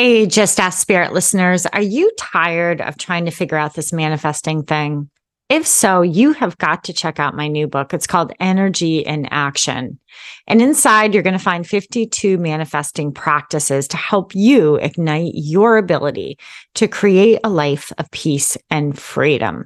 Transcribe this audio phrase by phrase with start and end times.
[0.00, 4.62] Hey, Just Ask Spirit listeners, are you tired of trying to figure out this manifesting
[4.62, 5.10] thing?
[5.48, 7.92] If so, you have got to check out my new book.
[7.92, 9.98] It's called Energy in Action.
[10.46, 16.38] And inside, you're going to find 52 manifesting practices to help you ignite your ability
[16.76, 19.64] to create a life of peace and freedom.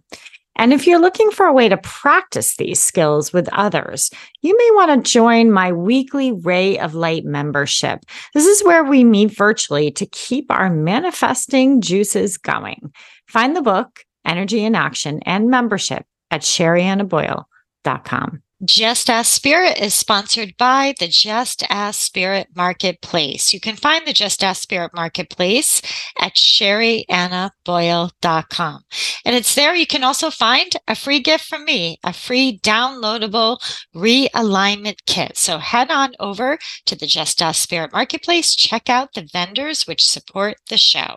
[0.56, 4.10] And if you're looking for a way to practice these skills with others,
[4.42, 8.00] you may want to join my weekly Ray of Light membership.
[8.34, 12.92] This is where we meet virtually to keep our manifesting juices going.
[13.26, 18.42] Find the book, Energy in Action, and membership at sheriannaboyle.com.
[18.64, 23.52] Just Ask Spirit is sponsored by the Just Ask Spirit Marketplace.
[23.52, 25.82] You can find the Just Ask Spirit Marketplace
[26.20, 28.84] at sheriannaboyle.com.
[29.24, 33.58] And it's there you can also find a free gift from me, a free downloadable
[33.96, 35.36] realignment kit.
[35.36, 40.06] So head on over to the Just Ask Spirit Marketplace, check out the vendors which
[40.06, 41.16] support the show.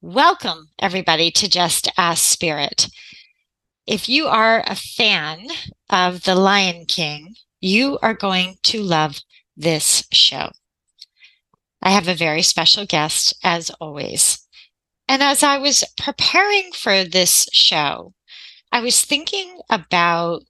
[0.00, 2.88] Welcome, everybody, to Just Ask Spirit.
[3.90, 5.48] If you are a fan
[5.90, 9.18] of The Lion King, you are going to love
[9.56, 10.52] this show.
[11.82, 14.46] I have a very special guest, as always.
[15.08, 18.14] And as I was preparing for this show,
[18.70, 20.44] I was thinking about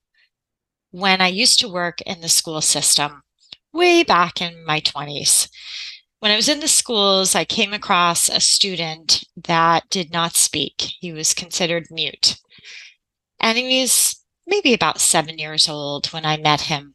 [0.91, 3.23] when I used to work in the school system
[3.73, 5.49] way back in my 20s.
[6.19, 10.75] When I was in the schools, I came across a student that did not speak.
[11.01, 12.37] He was considered mute.
[13.41, 16.95] And he was maybe about seven years old when I met him.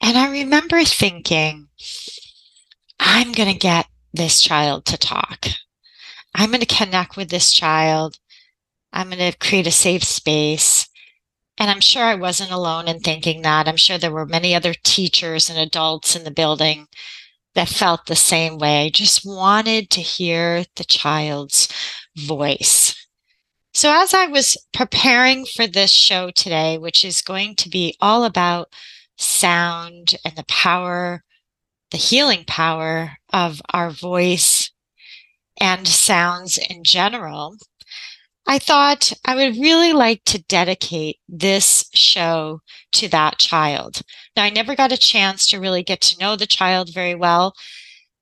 [0.00, 1.68] And I remember thinking,
[3.00, 5.46] I'm going to get this child to talk.
[6.34, 8.18] I'm going to connect with this child.
[8.92, 10.88] I'm going to create a safe space.
[11.58, 13.68] And I'm sure I wasn't alone in thinking that.
[13.68, 16.86] I'm sure there were many other teachers and adults in the building
[17.54, 21.68] that felt the same way, just wanted to hear the child's
[22.16, 22.83] voice.
[23.74, 28.24] So, as I was preparing for this show today, which is going to be all
[28.24, 28.72] about
[29.18, 31.24] sound and the power,
[31.90, 34.70] the healing power of our voice
[35.60, 37.56] and sounds in general,
[38.46, 42.60] I thought I would really like to dedicate this show
[42.92, 44.02] to that child.
[44.36, 47.54] Now, I never got a chance to really get to know the child very well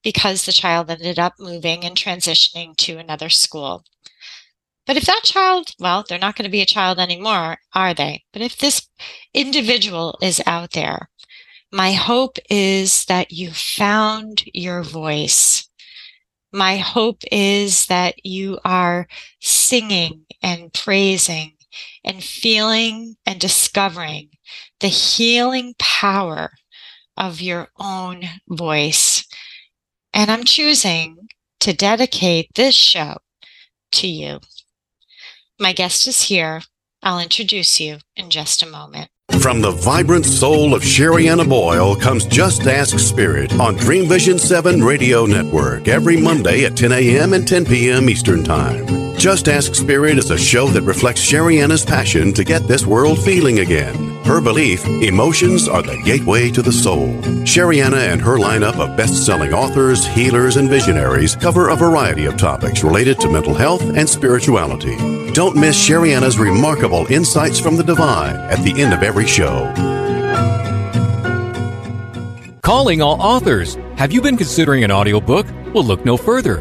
[0.03, 3.85] because the child ended up moving and transitioning to another school.
[4.87, 8.25] But if that child, well, they're not going to be a child anymore, are they?
[8.33, 8.89] But if this
[9.33, 11.09] individual is out there,
[11.71, 15.69] my hope is that you found your voice.
[16.53, 19.07] My hope is that you are
[19.41, 21.55] singing and praising
[22.05, 24.31] and feeling and discovering
[24.81, 26.51] the healing power
[27.17, 29.27] of your own voice.
[30.13, 31.29] And I'm choosing
[31.61, 33.19] to dedicate this show
[33.93, 34.41] to you.
[35.59, 36.63] My guest is here.
[37.03, 39.09] I'll introduce you in just a moment.
[39.41, 44.83] From the vibrant soul of Sherianna Boyle comes Just Ask Spirit on Dream Vision 7
[44.83, 47.33] Radio Network every Monday at 10 a.m.
[47.33, 48.09] and 10 p.m.
[48.09, 49.02] Eastern Time.
[49.23, 53.61] Just Ask Spirit is a show that reflects Sherianna's passion to get this world feeling
[53.61, 54.17] again.
[54.25, 57.07] Her belief emotions are the gateway to the soul.
[57.45, 62.37] Sherianna and her lineup of best selling authors, healers, and visionaries cover a variety of
[62.37, 64.97] topics related to mental health and spirituality.
[65.35, 69.73] Don't miss Sherianna's remarkable insights from the divine at the end of every show.
[72.63, 73.77] Calling all authors.
[73.95, 75.47] Have you been considering an audiobook?
[75.73, 76.61] Well, look no further.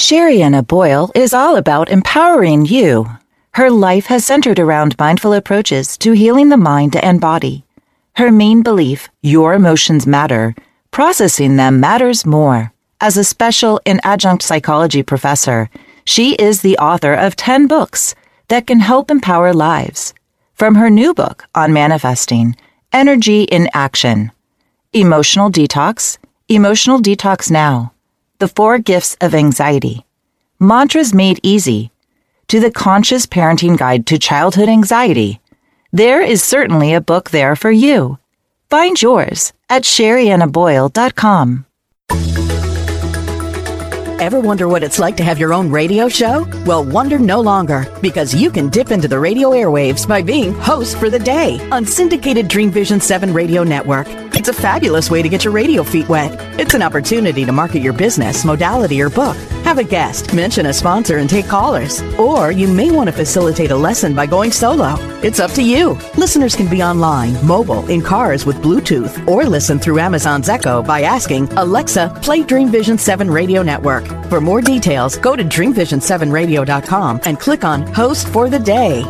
[0.00, 3.04] Sherianna Boyle is all about empowering you.
[3.52, 7.66] Her life has centered around mindful approaches to healing the mind and body.
[8.16, 10.54] Her main belief, your emotions matter,
[10.90, 12.72] processing them matters more.
[12.98, 15.68] As a special and adjunct psychology professor,
[16.06, 18.14] she is the author of 10 books
[18.48, 20.14] that can help empower lives.
[20.54, 22.56] From her new book on manifesting,
[22.90, 24.32] Energy in Action,
[24.94, 26.16] Emotional Detox,
[26.48, 27.92] Emotional Detox Now,
[28.40, 30.06] The Four Gifts of Anxiety,
[30.58, 31.90] Mantras Made Easy,
[32.48, 35.40] to the Conscious Parenting Guide to Childhood Anxiety.
[35.92, 38.18] There is certainly a book there for you.
[38.70, 41.66] Find yours at sheriannaboyle.com.
[44.20, 46.46] Ever wonder what it's like to have your own radio show?
[46.66, 50.98] Well, wonder no longer because you can dip into the radio airwaves by being host
[50.98, 54.06] for the day on syndicated Dream Vision 7 radio network.
[54.34, 56.32] It's a fabulous way to get your radio feet wet.
[56.60, 59.36] It's an opportunity to market your business, modality, or book.
[59.64, 62.02] Have a guest, mention a sponsor, and take callers.
[62.18, 64.96] Or you may want to facilitate a lesson by going solo.
[65.22, 65.98] It's up to you.
[66.16, 71.02] Listeners can be online, mobile, in cars with Bluetooth, or listen through Amazon's Echo by
[71.02, 74.09] asking Alexa, play Dream Vision 7 radio network.
[74.28, 79.04] For more details, go to dreamvision7radio.com and click on Host for the Day.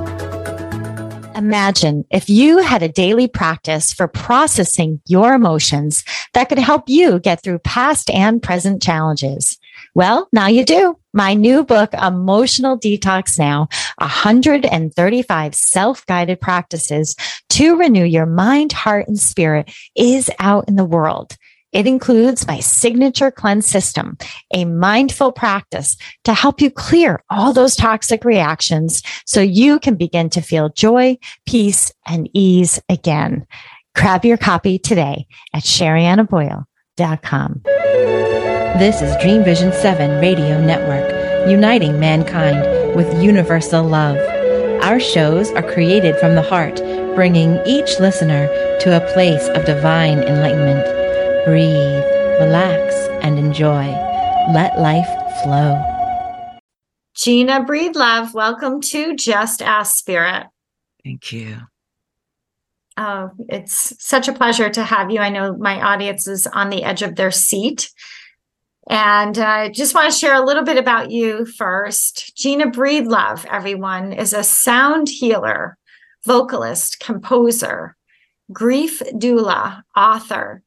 [1.36, 6.04] Imagine if you had a daily practice for processing your emotions
[6.34, 9.58] that could help you get through past and present challenges.
[9.94, 10.98] Well, now you do.
[11.12, 13.68] My new book, Emotional Detox Now,
[13.98, 17.16] 135 self-guided practices
[17.50, 21.36] to renew your mind, heart, and spirit is out in the world.
[21.72, 24.18] It includes my signature cleanse system,
[24.52, 30.30] a mindful practice to help you clear all those toxic reactions so you can begin
[30.30, 33.46] to feel joy, peace, and ease again.
[33.94, 37.60] Grab your copy today at sheriannaboyle.com.
[38.78, 44.16] This is Dream Vision 7 Radio Network, uniting mankind with universal love.
[44.82, 46.76] Our shows are created from the heart,
[47.14, 48.48] bringing each listener
[48.80, 50.99] to a place of divine enlightenment.
[51.46, 52.04] Breathe,
[52.38, 53.86] relax, and enjoy.
[54.52, 55.08] Let life
[55.42, 55.82] flow.
[57.14, 60.48] Gina Breedlove, welcome to Just Ask Spirit.
[61.02, 61.56] Thank you.
[62.98, 65.20] Oh, it's such a pleasure to have you.
[65.20, 67.90] I know my audience is on the edge of their seat.
[68.90, 72.36] And I uh, just want to share a little bit about you first.
[72.36, 75.78] Gina Breedlove, everyone, is a sound healer,
[76.26, 77.96] vocalist, composer,
[78.52, 80.62] grief doula, author,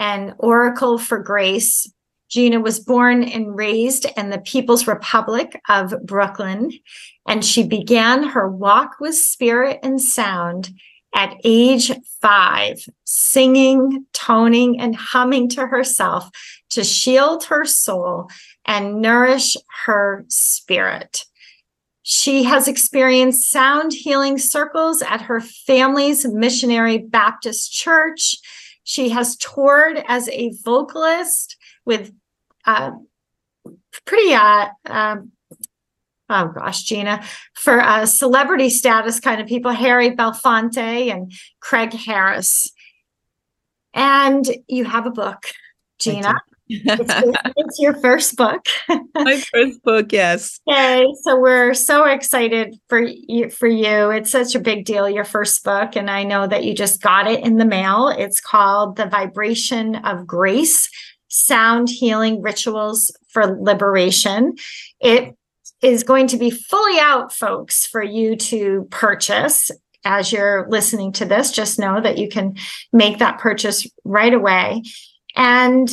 [0.00, 1.92] and Oracle for Grace.
[2.30, 6.72] Gina was born and raised in the People's Republic of Brooklyn,
[7.28, 10.70] and she began her walk with spirit and sound
[11.14, 11.90] at age
[12.22, 16.30] five, singing, toning, and humming to herself
[16.70, 18.28] to shield her soul
[18.64, 21.24] and nourish her spirit.
[22.02, 28.36] She has experienced sound healing circles at her family's missionary Baptist church
[28.84, 32.12] she has toured as a vocalist with
[32.64, 32.92] uh,
[34.04, 35.32] pretty, uh, um,
[36.28, 37.22] oh gosh, Gina,
[37.54, 42.72] for uh, celebrity status kind of people, Harry Belafonte and Craig Harris.
[43.92, 45.46] And you have a book,
[45.98, 46.34] Gina
[46.70, 48.66] it's, your, it's, your, first book.
[49.14, 50.60] My first book, yes.
[50.68, 53.50] Okay, so we're so excited for you.
[53.50, 55.08] For you, it's such a big deal.
[55.08, 58.08] Your first book, and I know that you just got it in the mail.
[58.08, 60.88] It's called "The Vibration of Grace:
[61.28, 64.54] Sound Healing Rituals for Liberation."
[65.00, 65.36] It
[65.82, 69.70] is going to be fully out, folks, for you to purchase
[70.04, 71.50] as you're listening to this.
[71.50, 72.54] Just know that you can
[72.92, 74.82] make that purchase right away.
[75.36, 75.90] And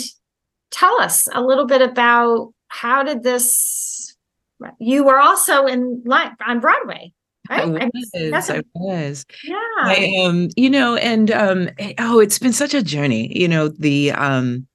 [0.72, 4.16] tell us a little bit about how did this
[4.80, 7.14] you were also in live on broadway
[7.50, 7.62] right?
[7.62, 8.50] I was.
[8.50, 9.26] I, was.
[9.44, 9.56] Yeah.
[9.78, 13.38] I um, you know, and um, eh, oh, it's been such a journey.
[13.38, 14.68] You know, the um,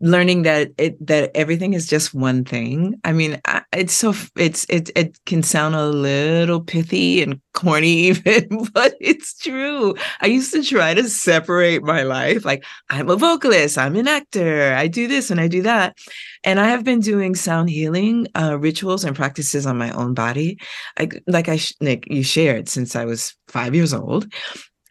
[0.00, 2.94] learning that it that everything is just one thing.
[3.04, 3.40] I mean
[3.72, 9.38] it's so it's it it can sound a little pithy and corny even but it's
[9.38, 9.94] true.
[10.20, 14.74] I used to try to separate my life like i'm a vocalist i'm an actor
[14.74, 15.96] i do this and i do that.
[16.44, 20.58] And i have been doing sound healing uh, rituals and practices on my own body.
[20.98, 24.32] I, like i like you shared since i was five years old.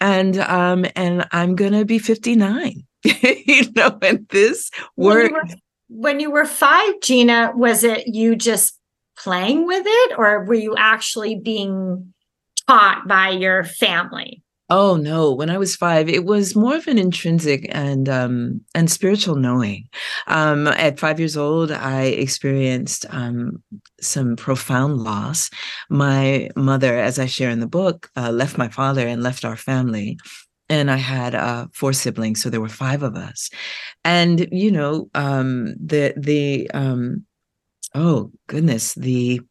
[0.01, 2.83] And um and i'm gonna be 59
[3.23, 5.31] you know, and this work.
[5.31, 5.55] When,
[5.89, 8.79] when you were five, Gina, was it you just
[9.17, 12.13] playing with it or were you actually being
[12.67, 14.41] taught by your family?
[14.69, 18.89] Oh no, when I was 5 it was more of an intrinsic and um and
[18.89, 19.87] spiritual knowing.
[20.25, 23.61] Um at 5 years old I experienced um
[24.01, 25.49] some profound loss.
[25.89, 29.57] My mother as I share in the book uh, left my father and left our
[29.57, 30.17] family
[30.79, 33.49] and I had uh, four siblings, so there were five of us.
[34.03, 37.25] And you know, um, the the um,
[37.95, 39.41] oh goodness, the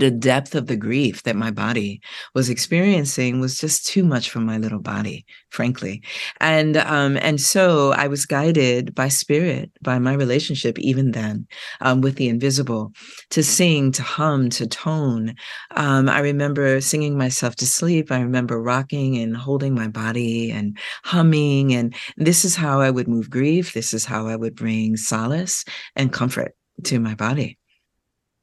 [0.00, 2.00] the depth of the grief that my body
[2.34, 6.02] was experiencing was just too much for my little body frankly.
[6.40, 11.46] And um and so i was guided by spirit by my relationship even then
[11.80, 12.92] um, with the invisible
[13.30, 15.34] to sing to hum to tone.
[15.76, 18.10] Um, i remember singing myself to sleep.
[18.10, 23.08] I remember rocking and holding my body and humming and this is how i would
[23.08, 23.72] move grief.
[23.74, 25.64] This is how i would bring solace
[25.96, 27.58] and comfort to my body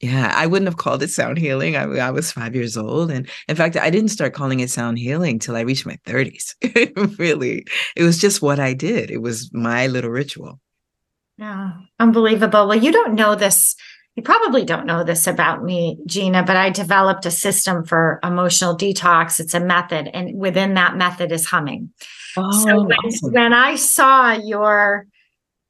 [0.02, 1.76] yeah, I wouldn't have called it sound healing.
[1.76, 3.12] I, I, was five years old.
[3.12, 6.56] And in fact, I didn't start calling it sound healing till I reached my 30s.
[7.20, 7.66] really,
[7.96, 10.60] it was just what I did, it was my little ritual.
[11.38, 12.68] Yeah, unbelievable.
[12.68, 13.76] Well, you don't know this.
[14.16, 18.76] You probably don't know this about me, Gina, but I developed a system for emotional
[18.76, 19.40] detox.
[19.40, 21.92] It's a method, and within that method is humming.
[22.36, 23.34] Oh, so when, awesome.
[23.34, 25.08] when I saw your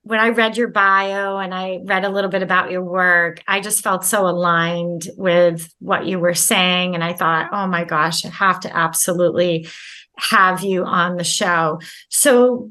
[0.03, 3.60] when I read your bio and I read a little bit about your work, I
[3.60, 6.96] just felt so aligned with what you were saying.
[6.96, 9.67] And I thought, oh my gosh, I have to absolutely
[10.17, 11.79] have you on the show.
[12.10, 12.70] So,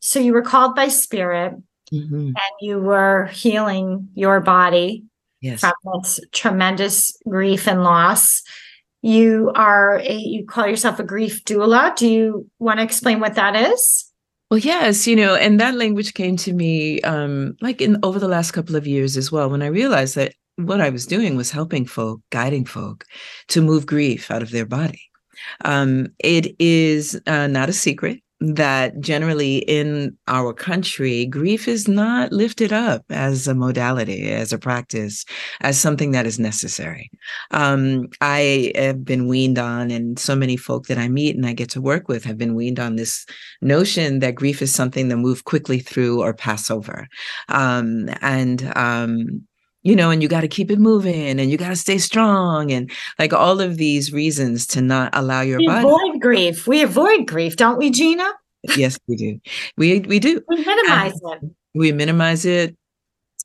[0.00, 1.54] so you were called by spirit
[1.92, 2.26] mm-hmm.
[2.26, 5.04] and you were healing your body
[5.40, 5.60] yes.
[5.60, 8.42] from this tremendous grief and loss.
[9.00, 11.94] You are a, you call yourself a grief doula.
[11.94, 14.10] Do you want to explain what that is?
[14.54, 18.28] Well, yes, you know, and that language came to me um, like in over the
[18.28, 21.50] last couple of years as well, when I realized that what I was doing was
[21.50, 23.04] helping folk, guiding folk
[23.48, 25.02] to move grief out of their body.
[25.64, 32.32] Um, it is uh, not a secret that generally in our country, grief is not
[32.32, 35.24] lifted up as a modality, as a practice,
[35.60, 37.10] as something that is necessary.
[37.50, 41.52] Um, I have been weaned on, and so many folk that I meet and I
[41.52, 43.26] get to work with have been weaned on this
[43.62, 47.08] notion that grief is something to move quickly through or pass over.
[47.48, 49.46] Um, and um,
[49.84, 52.72] you know, and you got to keep it moving and you got to stay strong
[52.72, 55.86] and like all of these reasons to not allow your we body.
[55.86, 56.66] avoid grief.
[56.66, 58.32] We avoid grief, don't we, Gina?
[58.76, 59.40] yes, we do.
[59.76, 60.40] We we do.
[60.48, 61.50] We minimize and it.
[61.74, 62.76] We minimize it.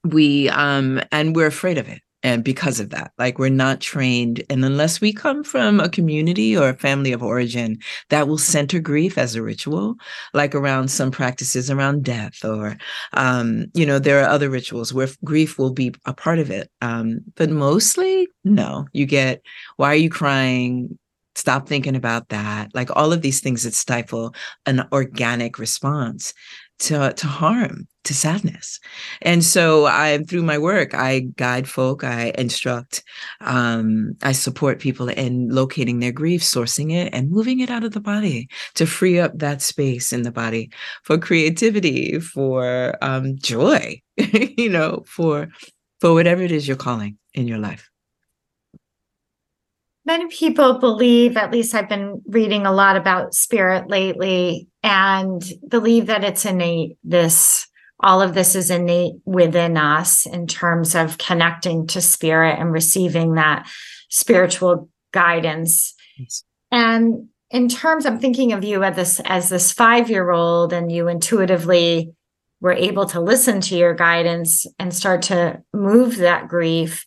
[0.05, 4.43] We um and we're afraid of it and because of that like we're not trained
[4.49, 7.77] and unless we come from a community or a family of origin
[8.09, 9.95] that will center grief as a ritual
[10.33, 12.77] like around some practices around death or
[13.13, 16.69] um, you know there are other rituals where grief will be a part of it
[16.81, 19.41] um, but mostly no you get
[19.77, 20.97] why are you crying?
[21.35, 22.69] Stop thinking about that.
[22.73, 24.33] Like all of these things that stifle
[24.65, 26.33] an organic response
[26.79, 28.79] to to harm to sadness.
[29.21, 33.03] And so i through my work i guide folk i instruct
[33.41, 37.91] um, i support people in locating their grief sourcing it and moving it out of
[37.91, 40.71] the body to free up that space in the body
[41.03, 45.47] for creativity for um, joy you know for
[45.99, 47.88] for whatever it is you're calling in your life
[50.09, 56.07] many people believe at least i've been reading a lot about spirit lately and believe
[56.07, 57.67] that it's innate this
[57.99, 63.35] all of this is innate within us in terms of connecting to spirit and receiving
[63.35, 63.69] that
[64.09, 66.43] spiritual guidance yes.
[66.71, 70.91] and in terms i'm thinking of you as this as this five year old and
[70.91, 72.11] you intuitively
[72.61, 77.05] were able to listen to your guidance and start to move that grief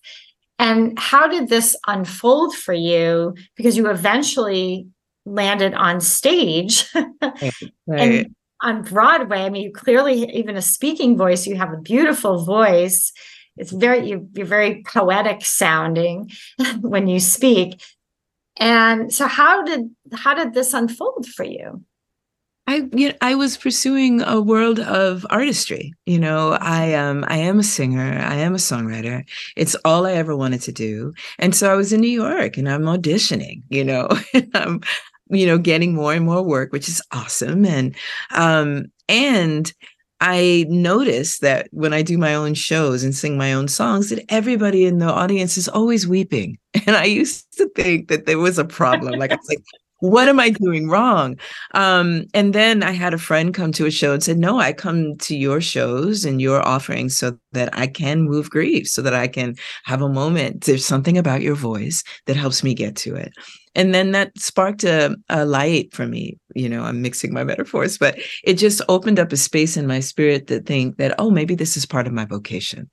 [0.58, 4.86] and how did this unfold for you because you eventually
[5.24, 6.88] landed on stage
[7.22, 7.52] right.
[7.88, 9.40] and on Broadway.
[9.40, 11.46] I mean, you clearly even a speaking voice.
[11.46, 13.12] You have a beautiful voice.
[13.56, 16.30] It's very you, you're very poetic sounding
[16.80, 17.82] when you speak.
[18.58, 21.84] And so, how did how did this unfold for you?
[22.72, 25.92] I you know, I was pursuing a world of artistry.
[26.06, 29.24] You know, I um I am a singer, I am a songwriter.
[29.56, 31.12] It's all I ever wanted to do.
[31.38, 34.08] And so I was in New York and I'm auditioning, you know.
[34.54, 34.80] I'm
[35.30, 37.64] you know, getting more and more work, which is awesome.
[37.64, 37.96] And
[38.32, 39.72] um, and
[40.20, 44.24] I notice that when I do my own shows and sing my own songs, that
[44.28, 46.58] everybody in the audience is always weeping.
[46.86, 49.18] And I used to think that there was a problem.
[49.18, 49.62] Like I was like,
[50.02, 51.38] what am I doing wrong?
[51.74, 54.72] Um, and then I had a friend come to a show and said, No, I
[54.72, 59.14] come to your shows and your offerings so that I can move grief, so that
[59.14, 59.54] I can
[59.84, 60.64] have a moment.
[60.64, 63.32] There's something about your voice that helps me get to it.
[63.74, 67.98] And then that sparked a, a light for me you know i'm mixing my metaphors
[67.98, 71.54] but it just opened up a space in my spirit to think that oh maybe
[71.54, 72.90] this is part of my vocation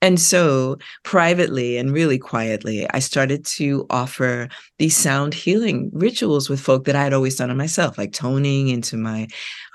[0.00, 6.60] and so privately and really quietly i started to offer these sound healing rituals with
[6.60, 9.26] folk that i had always done on myself like toning into my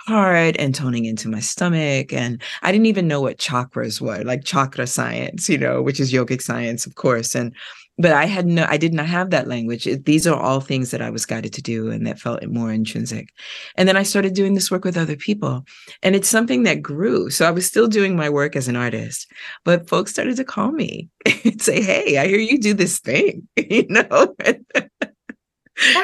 [0.06, 2.12] heart and toning into my stomach.
[2.12, 6.12] And I didn't even know what chakras were, like chakra science, you know, which is
[6.12, 7.36] yogic science, of course.
[7.36, 7.56] And
[7.98, 9.86] but I had no, I did not have that language.
[9.86, 12.72] It, these are all things that I was guided to do and that felt more
[12.72, 13.30] intrinsic.
[13.76, 15.64] And then I started doing this work with other people.
[16.02, 17.30] And it's something that grew.
[17.30, 19.32] So I was still doing my work as an artist,
[19.64, 21.10] but folks started to call me
[21.44, 24.36] and say, Hey, I hear you do this thing, you know?
[24.38, 24.68] That's,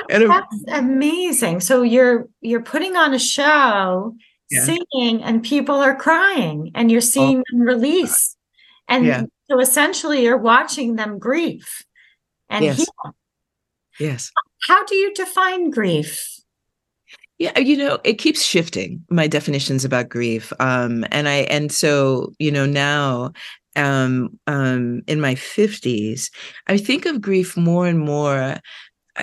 [0.10, 1.60] that's amazing.
[1.60, 4.15] So you're you're putting on a show,
[4.50, 4.63] yeah.
[4.63, 7.43] singing, and people are crying, and you're oh, seeing oh.
[7.51, 8.36] them release.
[8.88, 9.24] And yeah.
[9.50, 11.84] So essentially you're watching them grief
[12.50, 12.77] and yes.
[12.77, 13.15] heal.
[14.00, 14.32] Yes.
[14.68, 16.39] How do you define grief?
[17.38, 20.51] Yeah, you know, it keeps shifting my definitions about grief.
[20.60, 23.32] Um, and I and so, you know, now
[23.75, 26.29] um um in my 50s,
[26.68, 28.58] I think of grief more and more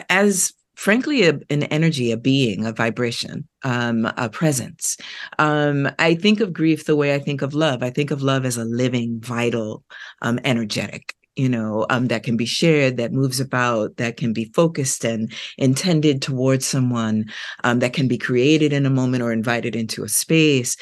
[0.08, 4.96] as frankly a, an energy a being a vibration um, a presence.
[5.38, 7.82] Um, i think of grief the way i think of love.
[7.82, 9.84] I think of love as a living vital
[10.22, 14.46] um, energetic you know um, that can be shared that moves about that can be
[14.54, 17.26] focused and intended towards someone
[17.62, 20.76] um, that can be created in a moment or invited into a space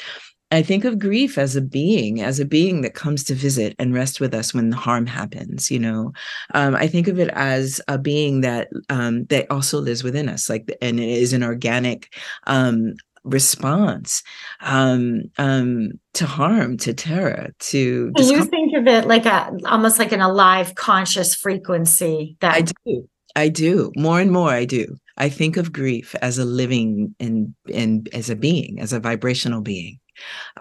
[0.51, 3.93] I think of grief as a being, as a being that comes to visit and
[3.93, 5.71] rest with us when harm happens.
[5.71, 6.13] You know,
[6.53, 10.49] um, I think of it as a being that um, that also lives within us,
[10.49, 12.13] like, and it is an organic
[12.45, 14.21] um, response
[14.61, 18.11] um, um, to harm, to terror, to.
[18.17, 22.37] you think of it like a almost like an alive, conscious frequency.
[22.41, 23.09] That I do.
[23.35, 24.51] I do more and more.
[24.51, 24.95] I do.
[25.17, 29.61] I think of grief as a living and and as a being, as a vibrational
[29.61, 29.99] being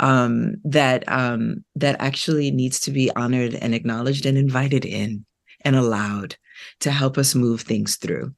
[0.01, 5.25] um, that um, that actually needs to be honored and acknowledged and invited in
[5.65, 6.37] and allowed
[6.81, 8.35] to help us move things through.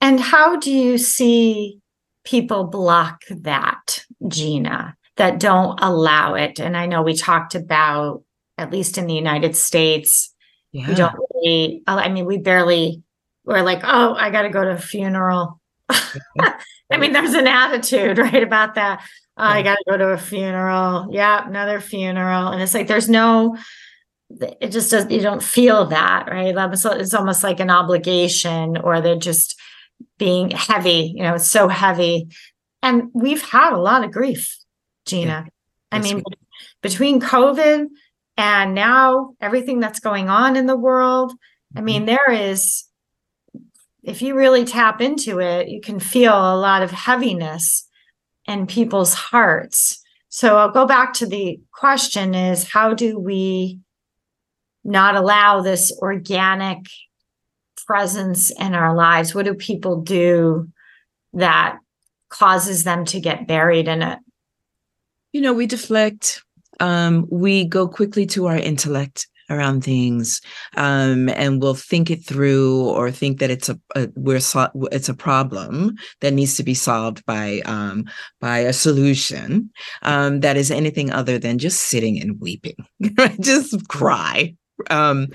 [0.00, 1.78] And how do you see
[2.24, 6.58] people block that, Gina, that don't allow it?
[6.58, 8.24] And I know we talked about,
[8.58, 10.34] at least in the United States,
[10.72, 10.88] yeah.
[10.88, 13.02] we don't really, I mean, we barely,
[13.44, 15.60] we're like, oh, I got to go to a funeral.
[15.88, 19.02] I mean, there's an attitude, right, about that.
[19.38, 21.08] Oh, I got to go to a funeral.
[21.10, 22.48] Yeah, another funeral.
[22.48, 23.56] And it's like there's no,
[24.60, 26.54] it just does, you don't feel that, right?
[26.54, 29.58] It's almost like an obligation or they're just
[30.18, 32.28] being heavy, you know, it's so heavy.
[32.82, 34.58] And we've had a lot of grief,
[35.06, 35.44] Gina.
[35.44, 35.44] Yeah.
[35.90, 36.22] I mean,
[36.82, 37.86] between COVID
[38.36, 41.32] and now everything that's going on in the world,
[41.74, 41.84] I mm-hmm.
[41.84, 42.84] mean, there is,
[44.02, 47.88] if you really tap into it, you can feel a lot of heaviness
[48.46, 50.02] and people's hearts.
[50.28, 53.80] So I'll go back to the question is how do we
[54.84, 56.86] not allow this organic
[57.86, 59.34] presence in our lives?
[59.34, 60.68] What do people do
[61.34, 61.78] that
[62.30, 64.18] causes them to get buried in it?
[65.32, 66.42] You know, we deflect.
[66.80, 70.40] Um, we go quickly to our intellect around things
[70.76, 75.08] um, and we'll think it through or think that it's a, a we're so, it's
[75.08, 78.04] a problem that needs to be solved by um,
[78.40, 79.70] by a solution
[80.02, 82.76] um, that is anything other than just sitting and weeping
[83.40, 84.54] just cry.
[84.90, 85.28] Um,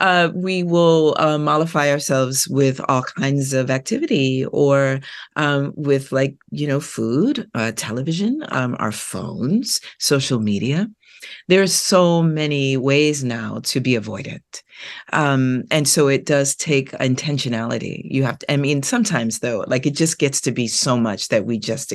[0.00, 5.00] uh, we will uh, mollify ourselves with all kinds of activity or
[5.36, 10.88] um, with like you know food uh, television um, our phones social media
[11.48, 14.62] there's so many ways now to be avoidant
[15.12, 18.02] um, and so it does take intentionality.
[18.04, 21.28] You have to i mean sometimes though like it just gets to be so much
[21.28, 21.92] that we just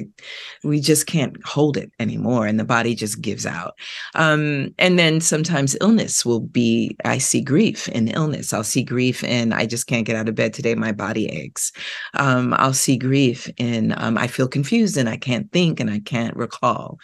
[0.63, 3.73] we just can't hold it anymore and the body just gives out.
[4.15, 8.53] Um, and then sometimes illness will be i see grief in illness.
[8.53, 10.75] I'll see grief in i just can't get out of bed today.
[10.75, 11.71] My body aches.
[12.13, 15.99] Um, i'll see grief in um, i feel confused and i can't think and i
[15.99, 16.99] can't recall.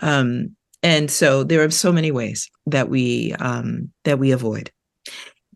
[0.00, 4.70] Um, and so there are so many ways that we um, that we avoid.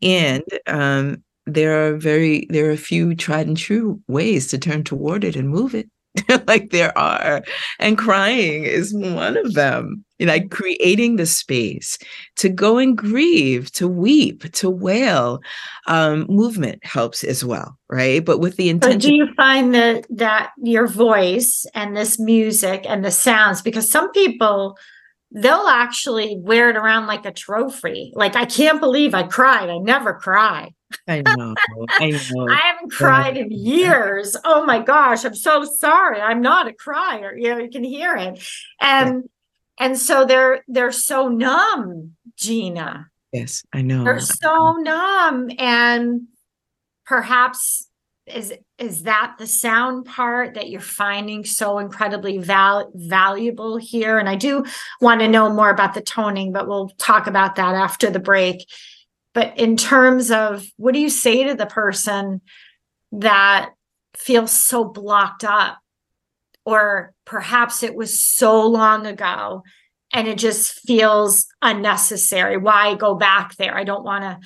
[0.03, 4.85] And um, there are very there are a few tried and true ways to turn
[4.85, 5.89] toward it and move it.
[6.47, 7.43] Like there are
[7.79, 10.05] and crying is one of them.
[10.19, 11.99] You know, like creating the space
[12.37, 15.41] to go and grieve to weep to wail
[15.87, 18.25] um, movement helps as well right?
[18.25, 22.85] But with the intention so do you find that that your voice and this music
[22.89, 24.77] and the sounds because some people
[25.35, 28.13] they'll actually wear it around like a trophy.
[28.15, 29.71] Like, I can't believe I cried.
[29.71, 30.73] I never cry.
[31.09, 31.55] I know.
[31.89, 32.49] I know.
[32.49, 34.37] I haven't cried in years.
[34.45, 36.21] Oh my gosh, I'm so sorry.
[36.21, 37.37] I'm not a crier.
[37.37, 38.45] You know, you can hear it.
[38.81, 39.25] And
[39.79, 43.09] and so they're they're so numb, Gina.
[43.33, 44.05] Yes, I know.
[44.05, 45.51] They're so numb.
[45.59, 46.29] And
[47.07, 47.89] perhaps
[48.27, 54.19] is is that the sound part that you're finding so incredibly val- valuable here?
[54.19, 54.65] And i do
[55.01, 58.69] want to know more about the toning but we'll talk about that after the break.
[59.35, 62.41] But in terms of what do you say to the person
[63.13, 63.71] that
[64.15, 65.79] feels so blocked up?
[66.65, 69.63] Or perhaps it was so long ago
[70.13, 72.57] and it just feels unnecessary.
[72.57, 73.77] Why go back there?
[73.77, 74.39] I don't want to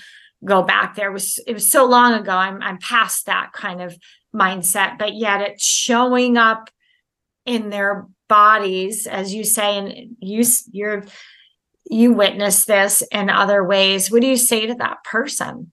[0.45, 1.11] go back there.
[1.11, 2.33] It was it was so long ago.
[2.33, 3.97] I'm i'm past that kind of
[4.35, 6.71] mindset but yet it's showing up
[7.47, 11.05] in their bodies as you say and you you're
[11.89, 14.11] you witness this in other ways.
[14.11, 15.73] What do you say to that person?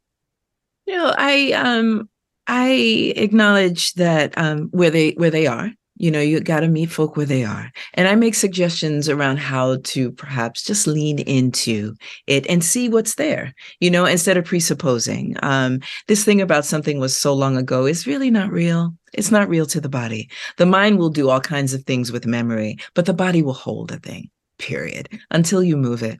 [0.85, 2.09] You know i um
[2.47, 5.71] i acknowledge that um where they where they are
[6.03, 7.71] you know you got to meet folk where they are.
[7.93, 11.95] And i make suggestions around how to perhaps just lean into
[12.27, 15.37] it and see what's there you know instead of presupposing.
[15.41, 18.93] Um, this thing about something was so long ago is really not real.
[19.13, 20.29] It's not real to the body.
[20.57, 23.91] The mind will do all kinds of things with memory but the body will hold
[23.91, 26.19] a thing period until you move it.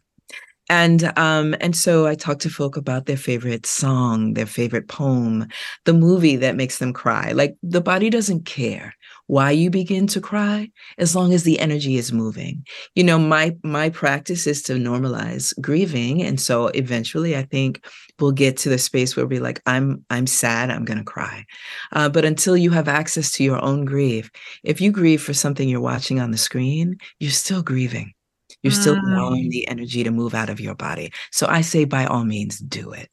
[0.70, 5.48] And um and so i talk to folk about their favorite song their favorite poem
[5.84, 7.34] the movie that makes them cry.
[7.34, 8.96] Like the body doesn't care
[9.28, 12.66] why you begin to cry as long as the energy is moving.
[12.96, 17.86] You know my my practice is to normalize grieving and so eventually i think
[18.20, 21.46] we'll get to the space where we're like i'm i'm sad i'm going to cry.
[21.92, 24.30] Uh, but until you have access to your own grief
[24.64, 28.14] if you grieve for something you're watching on the screen you're still grieving.
[28.62, 29.50] You're still allowing mm.
[29.50, 31.12] the energy to move out of your body.
[31.32, 33.10] So i say by all means do it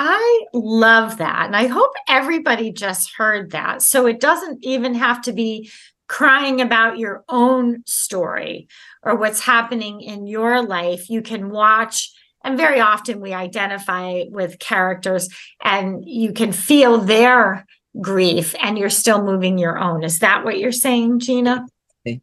[0.00, 1.46] I love that.
[1.46, 3.82] And I hope everybody just heard that.
[3.82, 5.70] So it doesn't even have to be
[6.08, 8.68] crying about your own story
[9.02, 11.10] or what's happening in your life.
[11.10, 12.12] You can watch,
[12.44, 15.28] and very often we identify with characters
[15.64, 17.66] and you can feel their
[18.00, 20.04] grief and you're still moving your own.
[20.04, 21.66] Is that what you're saying, Gina?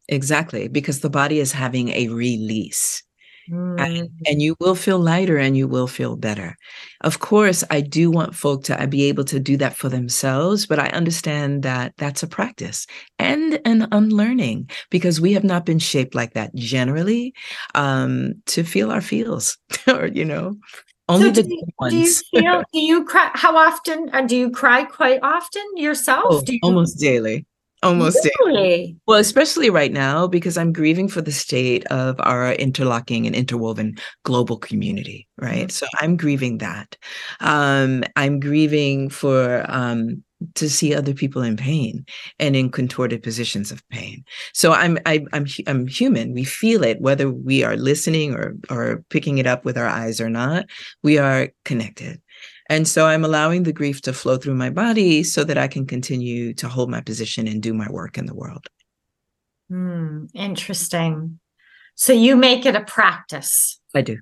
[0.07, 3.03] Exactly, because the body is having a release.
[3.49, 3.79] Mm.
[3.79, 6.57] And, and, you will feel lighter and you will feel better.
[7.01, 10.65] Of course, I do want folk to uh, be able to do that for themselves,
[10.65, 12.87] but I understand that that's a practice
[13.19, 17.33] and an unlearning because we have not been shaped like that generally
[17.75, 20.55] um, to feel our feels or, you know,
[21.07, 22.23] only so the do you, ones.
[22.31, 23.29] Do you feel, do you cry?
[23.35, 24.09] How often?
[24.11, 26.25] Uh, do you cry quite often yourself?
[26.27, 27.45] Oh, you, almost daily
[27.83, 28.97] almost really?
[29.05, 33.95] well especially right now because i'm grieving for the state of our interlocking and interwoven
[34.23, 35.69] global community right mm-hmm.
[35.69, 36.97] so i'm grieving that
[37.41, 42.05] um, i'm grieving for um, to see other people in pain
[42.39, 44.23] and in contorted positions of pain.
[44.53, 46.33] So I'm I, I'm I'm human.
[46.33, 50.19] We feel it whether we are listening or or picking it up with our eyes
[50.21, 50.65] or not.
[51.03, 52.21] We are connected.
[52.69, 55.85] And so I'm allowing the grief to flow through my body so that I can
[55.85, 58.67] continue to hold my position and do my work in the world.
[59.69, 61.39] Hmm, interesting.
[61.95, 63.79] So you make it a practice.
[63.93, 64.17] I do.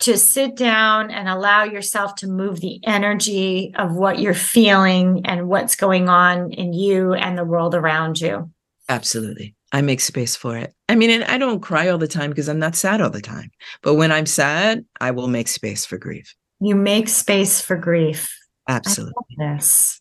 [0.00, 5.48] To sit down and allow yourself to move the energy of what you're feeling and
[5.48, 8.50] what's going on in you and the world around you.
[8.88, 9.56] Absolutely.
[9.72, 10.72] I make space for it.
[10.88, 13.20] I mean, and I don't cry all the time because I'm not sad all the
[13.20, 13.50] time.
[13.82, 16.34] But when I'm sad, I will make space for grief.
[16.60, 18.36] You make space for grief.
[18.66, 19.36] Absolutely.
[19.36, 20.00] This.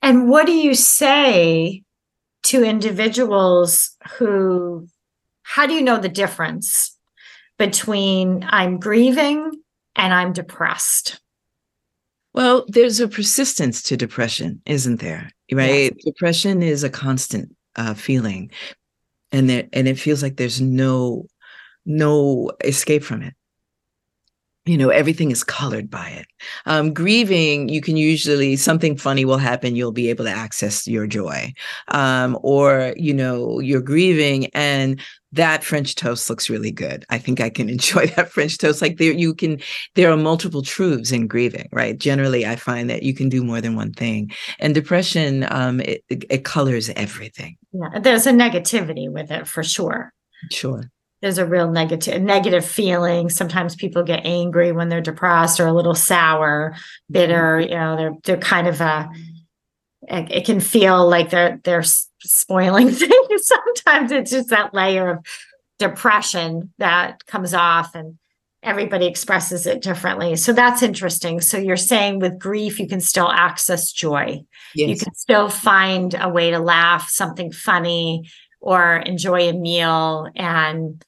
[0.00, 1.84] And what do you say
[2.44, 4.88] to individuals who,
[5.42, 6.96] how do you know the difference
[7.58, 9.62] between I'm grieving
[9.94, 11.20] and I'm depressed?
[12.34, 15.30] Well, there's a persistence to depression, isn't there?
[15.52, 15.92] Right?
[15.94, 16.04] Yes.
[16.04, 18.50] Depression is a constant uh, feeling,
[19.30, 21.26] and there, and it feels like there's no
[21.84, 23.34] no escape from it
[24.64, 26.26] you know everything is colored by it.
[26.66, 31.06] Um, grieving you can usually something funny will happen you'll be able to access your
[31.06, 31.52] joy.
[31.88, 35.00] Um, or you know you're grieving and
[35.32, 37.04] that french toast looks really good.
[37.10, 38.82] I think i can enjoy that french toast.
[38.82, 39.60] Like there you can
[39.96, 41.98] there are multiple truths in grieving right?
[41.98, 44.30] Generally i find that you can do more than one thing.
[44.60, 47.56] And depression um, it, it colors everything.
[47.72, 50.12] Yeah there's a negativity with it for sure.
[50.50, 50.84] Sure
[51.22, 53.30] there's a real negative negative feeling.
[53.30, 56.74] Sometimes people get angry when they're depressed or a little sour,
[57.10, 57.58] bitter.
[57.58, 57.70] Mm-hmm.
[57.70, 59.08] You know, they're they're kind of uh,
[60.10, 60.36] a.
[60.36, 61.84] It can feel like they're they're
[62.18, 63.46] spoiling things.
[63.46, 65.26] Sometimes it's just that layer of
[65.78, 68.18] depression that comes off and
[68.64, 70.36] everybody expresses it differently.
[70.36, 71.40] So that's interesting.
[71.40, 74.44] So you're saying with grief, you can still access joy.
[74.74, 74.88] Yes.
[74.88, 78.28] You can still find a way to laugh, something funny,
[78.60, 80.28] or enjoy a meal.
[80.36, 81.04] And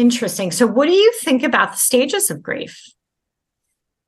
[0.00, 0.50] interesting.
[0.50, 2.82] So what do you think about the stages of grief?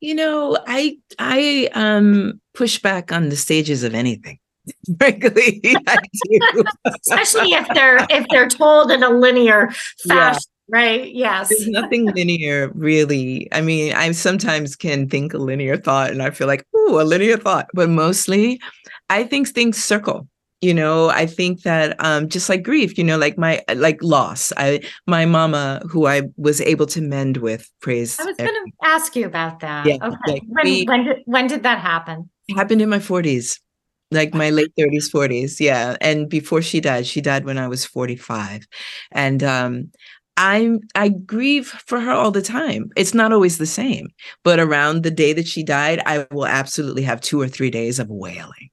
[0.01, 4.39] You know, I I um push back on the stages of anything.
[4.99, 6.65] Frankly, I do.
[6.87, 9.71] Especially if they're if they're told in a linear
[10.07, 10.09] fashion.
[10.09, 15.77] Yeah right yes there's nothing linear really i mean i sometimes can think a linear
[15.77, 18.61] thought and i feel like oh a linear thought but mostly
[19.11, 20.27] i think things circle
[20.63, 24.53] you know i think that um just like grief you know like my like loss
[24.57, 28.73] i my mama who i was able to mend with praise i was going to
[28.85, 32.31] ask you about that yeah, okay like when, we, when did when did that happen
[32.49, 33.59] it happened in my 40s
[34.13, 37.85] like my late 30s 40s yeah and before she died she died when i was
[37.85, 38.67] 45
[39.11, 39.91] and um
[40.39, 42.89] I I grieve for her all the time.
[42.97, 44.09] It's not always the same,
[44.43, 47.99] but around the day that she died, I will absolutely have two or three days
[47.99, 48.71] of wailing.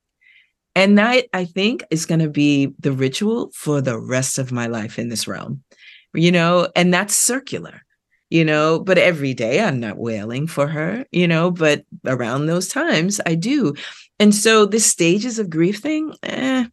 [0.80, 4.68] And that I think is going to be the ritual for the rest of my
[4.68, 5.62] life in this realm.
[6.14, 7.82] You know, and that's circular.
[8.30, 12.70] You know, but every day I'm not wailing for her, you know, but around those
[12.70, 13.74] times I do.
[14.20, 16.66] And so the stages of grief thing, eh,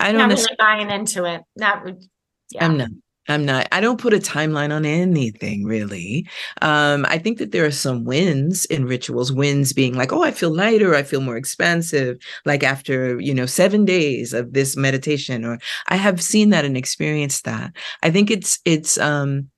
[0.00, 0.34] I don't know.
[0.34, 1.42] Really buying into it.
[1.56, 2.04] That would
[2.52, 2.64] yeah.
[2.64, 2.88] I'm not.
[3.28, 6.26] I'm not, I don't put a timeline on anything really.
[6.62, 10.30] Um, I think that there are some wins in rituals, wins being like, oh, I
[10.30, 15.44] feel lighter, I feel more expansive, like after, you know, seven days of this meditation,
[15.44, 15.58] or
[15.88, 17.72] I have seen that and experienced that.
[18.02, 19.50] I think it's, it's, um,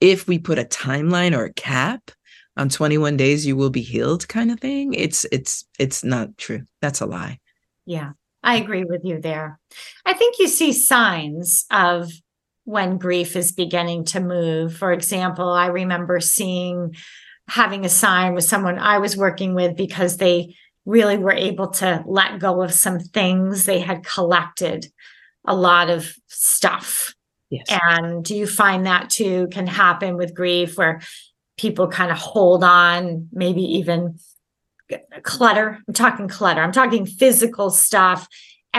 [0.00, 2.12] if we put a timeline or a cap
[2.56, 4.94] on 21 days, you will be healed kind of thing.
[4.94, 6.62] It's, it's, it's not true.
[6.80, 7.40] That's a lie.
[7.84, 8.12] Yeah.
[8.42, 9.58] I agree with you there.
[10.06, 12.10] I think you see signs of
[12.68, 14.76] when grief is beginning to move.
[14.76, 16.94] For example, I remember seeing
[17.48, 20.54] having a sign with someone I was working with because they
[20.84, 24.86] really were able to let go of some things they had collected
[25.46, 27.14] a lot of stuff.
[27.48, 27.64] Yes.
[27.70, 31.00] And do you find that too can happen with grief where
[31.56, 34.18] people kind of hold on, maybe even
[35.22, 35.78] clutter?
[35.88, 38.28] I'm talking clutter, I'm talking physical stuff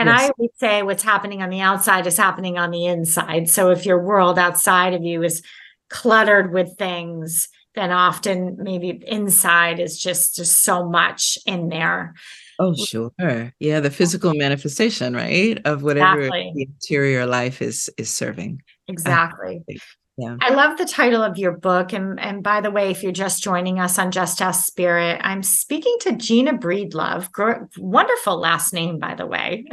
[0.00, 0.22] and yes.
[0.22, 3.50] I would say what's happening on the outside is happening on the inside.
[3.50, 5.42] So if your world outside of you is
[5.90, 12.14] cluttered with things, then often maybe inside is just just so much in there.
[12.58, 13.52] Oh, sure.
[13.58, 15.60] Yeah, the physical manifestation, right?
[15.66, 16.52] Of whatever exactly.
[16.54, 18.62] the interior life is is serving.
[18.88, 19.62] Exactly.
[20.20, 20.36] Yeah.
[20.42, 21.94] I love the title of your book.
[21.94, 25.42] And, and by the way, if you're just joining us on Just Ask Spirit, I'm
[25.42, 27.32] speaking to Gina Breedlove.
[27.32, 29.64] Gr- wonderful last name, by the way.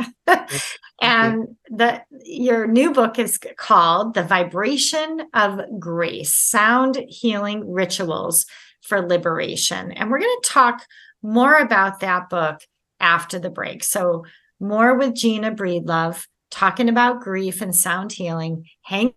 [1.01, 8.45] and the your new book is called The Vibration of Grace: Sound Healing Rituals
[8.81, 9.91] for Liberation.
[9.91, 10.85] And we're going to talk
[11.21, 12.61] more about that book
[13.01, 13.83] after the break.
[13.83, 14.23] So
[14.61, 18.65] more with Gina Breedlove talking about grief and sound healing.
[18.83, 19.13] Hang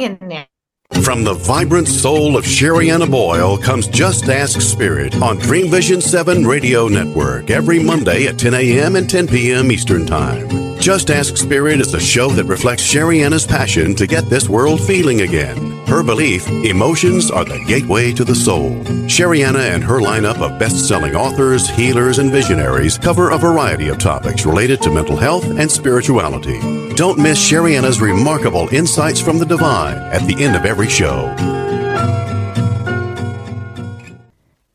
[0.00, 0.46] in there.
[1.02, 6.44] From the vibrant soul of Sherianna Boyle comes Just Ask Spirit on Dream Vision 7
[6.44, 8.96] Radio Network every Monday at 10 a.m.
[8.96, 9.70] and 10 p.m.
[9.70, 10.48] Eastern Time.
[10.78, 15.20] Just Ask Spirit is a show that reflects Sherianna's passion to get this world feeling
[15.20, 15.78] again.
[15.86, 18.70] Her belief, emotions are the gateway to the soul.
[19.06, 24.44] Sherianna and her lineup of best-selling authors, healers, and visionaries cover a variety of topics
[24.44, 26.79] related to mental health and spirituality.
[27.00, 31.34] Don't miss Sherianna's remarkable insights from the divine at the end of every show.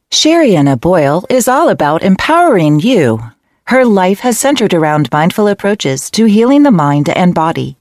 [0.10, 3.22] Sherianna Boyle is all about empowering you.
[3.68, 7.78] Her life has centered around mindful approaches to healing the mind and body.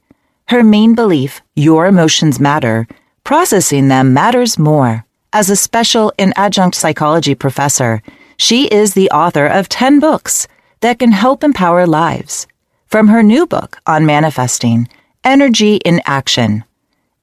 [0.48, 2.86] Her main belief, your emotions matter,
[3.24, 5.06] processing them matters more.
[5.32, 8.02] As a special and adjunct psychology professor,
[8.36, 10.46] she is the author of 10 books
[10.80, 12.46] that can help empower lives.
[12.94, 14.88] From her new book on manifesting,
[15.24, 16.62] Energy in Action,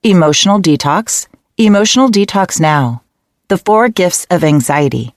[0.04, 3.04] Emotional Detox, Emotional Detox Now,
[3.48, 5.16] The Four Gifts of Anxiety,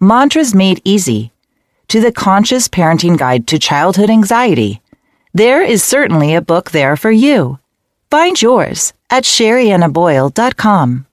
[0.00, 1.30] Mantras Made Easy,
[1.86, 4.82] to the Conscious Parenting Guide to Childhood Anxiety.
[5.32, 7.60] There is certainly a book there for you.
[8.10, 11.06] Find yours at sheriannaboyle.com.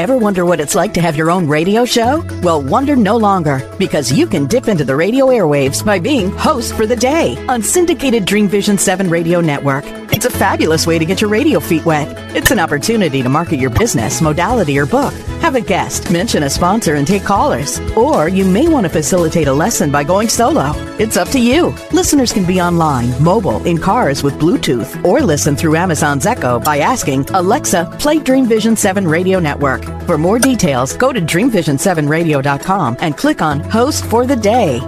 [0.00, 2.24] Ever wonder what it's like to have your own radio show?
[2.42, 6.74] Well, wonder no longer because you can dip into the radio airwaves by being host
[6.74, 9.84] for the day on syndicated Dream Vision 7 radio network.
[10.10, 12.08] It's a fabulous way to get your radio feet wet.
[12.34, 15.12] It's an opportunity to market your business, modality, or book.
[15.42, 17.78] Have a guest, mention a sponsor, and take callers.
[17.94, 20.72] Or you may want to facilitate a lesson by going solo.
[20.98, 21.74] It's up to you.
[21.92, 26.78] Listeners can be online, mobile, in cars with Bluetooth, or listen through Amazon's Echo by
[26.78, 29.89] asking Alexa, play Dream Vision 7 radio network.
[30.06, 34.80] For more details, go to dreamvision7radio.com and click on Host for the Day.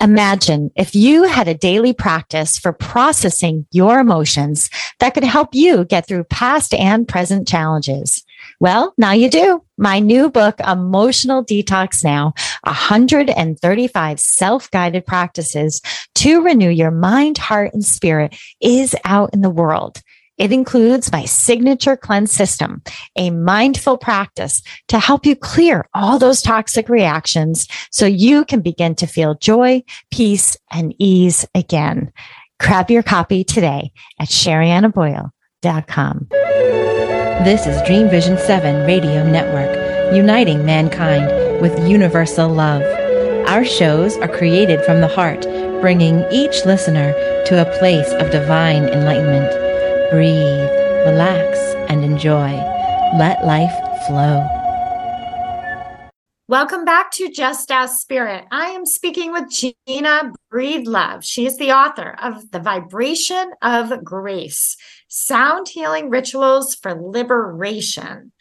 [0.00, 5.84] Imagine if you had a daily practice for processing your emotions that could help you
[5.84, 8.24] get through past and present challenges.
[8.60, 9.62] Well, now you do.
[9.76, 15.80] My new book, Emotional Detox Now, 135 self-guided practices
[16.14, 20.00] to renew your mind, heart, and spirit is out in the world.
[20.38, 22.80] It includes my signature cleanse system,
[23.16, 28.94] a mindful practice to help you clear all those toxic reactions so you can begin
[28.96, 32.12] to feel joy, peace, and ease again.
[32.60, 36.26] Grab your copy today at sheriannaboyle.com.
[37.44, 42.82] This is Dream Vision 7 Radio Network, uniting mankind with universal love.
[43.48, 45.42] Our shows are created from the heart,
[45.80, 47.12] bringing each listener
[47.46, 49.67] to a place of divine enlightenment.
[50.10, 50.70] Breathe,
[51.04, 51.58] relax,
[51.90, 52.52] and enjoy.
[53.18, 53.74] Let life
[54.06, 54.48] flow.
[56.48, 58.46] Welcome back to Just Ask Spirit.
[58.50, 61.22] I am speaking with Gina Breedlove.
[61.22, 68.32] She is the author of The Vibration of Grace Sound Healing Rituals for Liberation.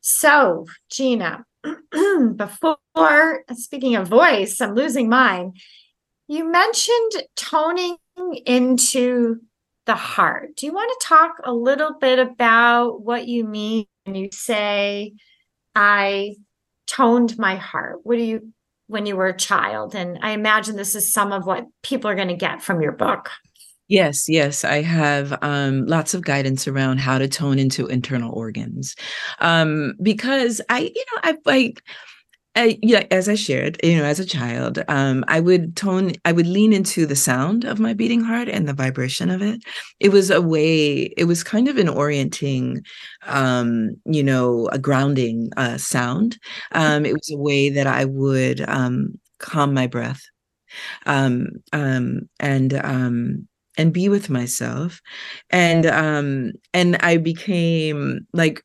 [0.00, 1.44] So, Gina,
[2.34, 5.52] before speaking of voice, I'm losing mine.
[6.26, 7.96] You mentioned toning
[8.44, 9.38] into
[9.86, 10.56] the heart.
[10.56, 15.12] Do you want to talk a little bit about what you mean when you say,
[15.74, 16.36] I
[16.86, 18.00] toned my heart?
[18.02, 18.52] What do you,
[18.86, 19.94] when you were a child?
[19.94, 22.92] And I imagine this is some of what people are going to get from your
[22.92, 23.30] book.
[23.86, 28.96] Yes, yes, I have um, lots of guidance around how to tone into internal organs,
[29.40, 31.74] um, because I, you know, I, I
[32.56, 36.30] I, yeah, as I shared, you know, as a child, um, I would tone, I
[36.30, 39.60] would lean into the sound of my beating heart and the vibration of it.
[39.98, 42.82] It was a way, it was kind of an orienting,
[43.26, 46.38] um, you know, a grounding uh, sound.
[46.72, 50.22] Um, it was a way that I would um, calm my breath,
[51.06, 52.74] um, um, and
[53.76, 55.00] and be with myself,
[55.50, 55.86] and
[56.72, 58.62] and I became like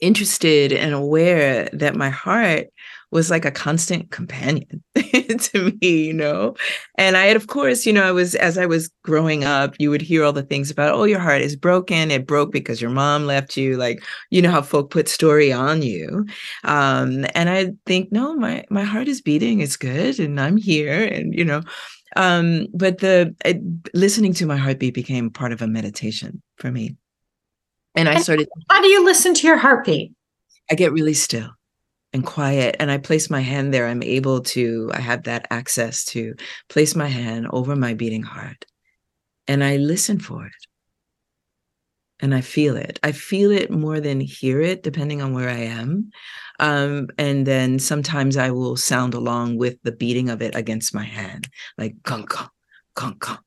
[0.00, 2.68] interested and aware that my heart
[3.10, 6.54] was like a constant companion to me, you know.
[6.96, 9.90] And I had, of course, you know, I was as I was growing up, you
[9.90, 12.10] would hear all the things about, oh, your heart is broken.
[12.10, 13.76] It broke because your mom left you.
[13.76, 16.26] Like, you know how folk put story on you.
[16.64, 19.60] Um, and I think, no, my my heart is beating.
[19.60, 21.62] It's good, and I'm here, and you know.
[22.16, 23.34] Um, but the
[23.94, 26.96] listening to my heartbeat became part of a meditation for me.
[27.94, 28.48] And I started.
[28.70, 30.12] How do you listen to your heartbeat?
[30.70, 31.50] I get really still
[32.12, 33.86] and quiet and I place my hand there.
[33.86, 36.34] I'm able to, I have that access to
[36.68, 38.64] place my hand over my beating heart
[39.46, 40.52] and I listen for it.
[42.20, 42.98] And I feel it.
[43.02, 46.10] I feel it more than hear it, depending on where I am.
[46.58, 51.04] Um, and then sometimes I will sound along with the beating of it against my
[51.04, 52.48] hand, like gong, gong,
[52.94, 53.38] gong, gong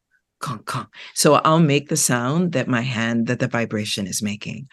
[0.41, 0.87] conk, conk.
[1.13, 4.67] So I'll make the sound that my hand, that the vibration is making.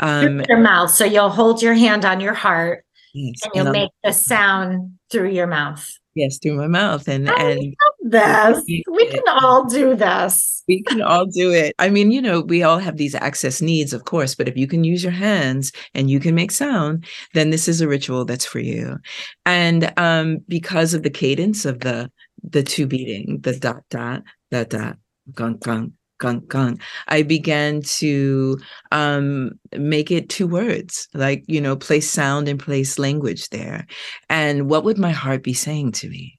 [0.00, 0.90] Um, your mouth.
[0.90, 4.98] So you'll hold your hand on your heart yes, and you'll and make the sound
[5.10, 5.86] through your mouth.
[6.14, 7.06] Yes, through my mouth.
[7.06, 8.64] And, I and this.
[8.66, 10.64] We can all do this.
[10.66, 11.74] We can all do it.
[11.78, 14.66] I mean, you know, we all have these access needs, of course, but if you
[14.66, 18.44] can use your hands and you can make sound, then this is a ritual that's
[18.44, 18.98] for you.
[19.46, 22.10] And um, because of the cadence of the
[22.42, 24.96] the two beating, the dot dot, dot dot,
[25.34, 28.58] gong gong gong gong i began to
[28.90, 33.86] um make it two words like you know place sound and place language there.
[34.28, 36.38] And what would my heart be saying to me?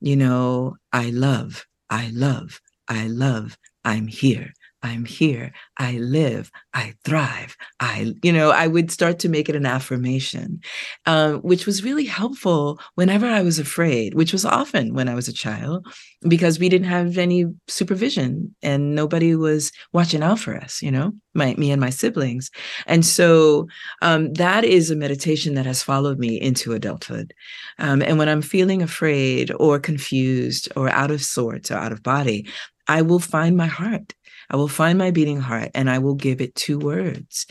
[0.00, 5.52] You know i love i love i love i'm here I'm here.
[5.78, 6.50] I live.
[6.72, 7.56] I thrive.
[7.80, 10.60] I, you know, I would start to make it an affirmation,
[11.06, 15.28] um, which was really helpful whenever I was afraid, which was often when I was
[15.28, 15.86] a child,
[16.28, 21.12] because we didn't have any supervision and nobody was watching out for us, you know,
[21.34, 22.50] my, me and my siblings.
[22.86, 23.68] And so
[24.00, 27.34] um, that is a meditation that has followed me into adulthood.
[27.78, 32.02] Um, and when I'm feeling afraid or confused or out of sorts or out of
[32.02, 32.48] body,
[32.88, 34.14] I will find my heart
[34.50, 37.46] I will find my beating heart and I will give it two words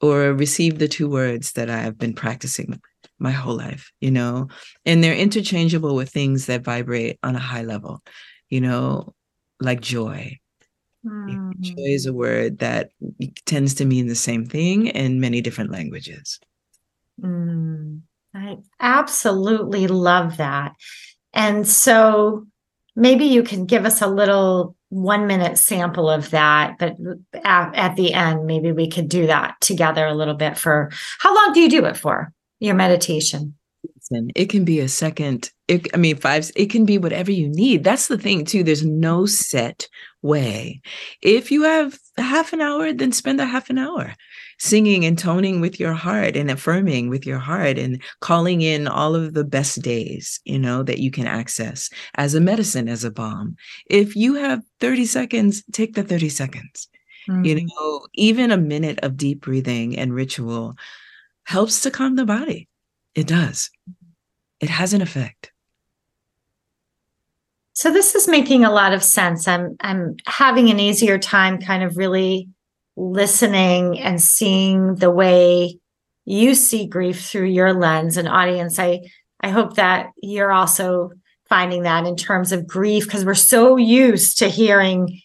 [0.00, 2.80] or receive the two words that I have been practicing
[3.18, 4.48] my whole life, you know,
[4.84, 8.02] and they're interchangeable with things that vibrate on a high level,
[8.50, 9.14] you know,
[9.60, 10.38] like joy.
[11.06, 11.58] Mm.
[11.60, 12.90] Joy is a word that
[13.46, 16.38] tends to mean the same thing in many different languages.
[17.20, 18.02] Mm.
[18.34, 20.72] I absolutely love that.
[21.32, 22.46] And so
[22.96, 26.96] maybe you can give us a little one minute sample of that, but
[27.44, 31.34] at, at, the end, maybe we could do that together a little bit for how
[31.34, 33.56] long do you do it for your meditation?
[34.34, 35.50] It can be a second.
[35.68, 37.84] It, I mean, five, it can be whatever you need.
[37.84, 38.62] That's the thing, too.
[38.62, 39.88] There's no set
[40.22, 40.80] way.
[41.22, 44.14] If you have half an hour, then spend a half an hour
[44.58, 49.14] singing and toning with your heart and affirming with your heart and calling in all
[49.14, 53.10] of the best days, you know, that you can access as a medicine, as a
[53.10, 53.56] balm.
[53.90, 56.88] If you have 30 seconds, take the 30 seconds.
[57.28, 57.44] Mm-hmm.
[57.44, 60.76] You know, even a minute of deep breathing and ritual
[61.44, 62.68] helps to calm the body.
[63.14, 63.70] It does.
[64.60, 65.52] It has an effect.
[67.72, 69.48] So this is making a lot of sense.
[69.48, 72.48] I'm I'm having an easier time kind of really
[72.96, 75.78] listening and seeing the way
[76.24, 79.00] you see grief through your lens and audience i
[79.40, 81.10] i hope that you're also
[81.48, 85.20] finding that in terms of grief because we're so used to hearing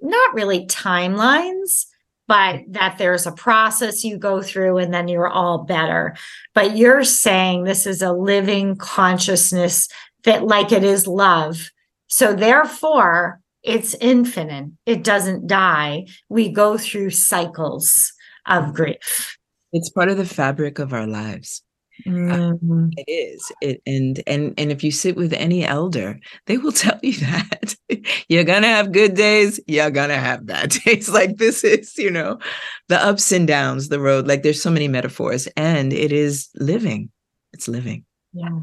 [0.00, 1.86] not really timelines
[2.26, 6.16] but that there's a process you go through and then you're all better.
[6.54, 9.88] But you're saying this is a living consciousness
[10.24, 11.70] that like it is love.
[12.08, 14.70] So therefore it's infinite.
[14.86, 16.06] It doesn't die.
[16.28, 18.12] We go through cycles
[18.46, 19.36] of grief.
[19.72, 21.62] It's part of the fabric of our lives
[22.06, 22.92] mm.
[22.96, 23.52] it is.
[23.60, 27.76] It and and and if you sit with any elder they will tell you that.
[28.28, 31.08] You're gonna have good days you're gonna have bad days.
[31.08, 32.38] Like this is you know
[32.88, 37.10] the ups and downs the road like there's so many metaphors and it is living.
[37.52, 38.04] It's living.
[38.32, 38.60] Yeah.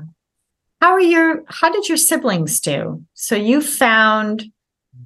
[0.81, 3.03] How are your how did your siblings do?
[3.13, 4.45] So you found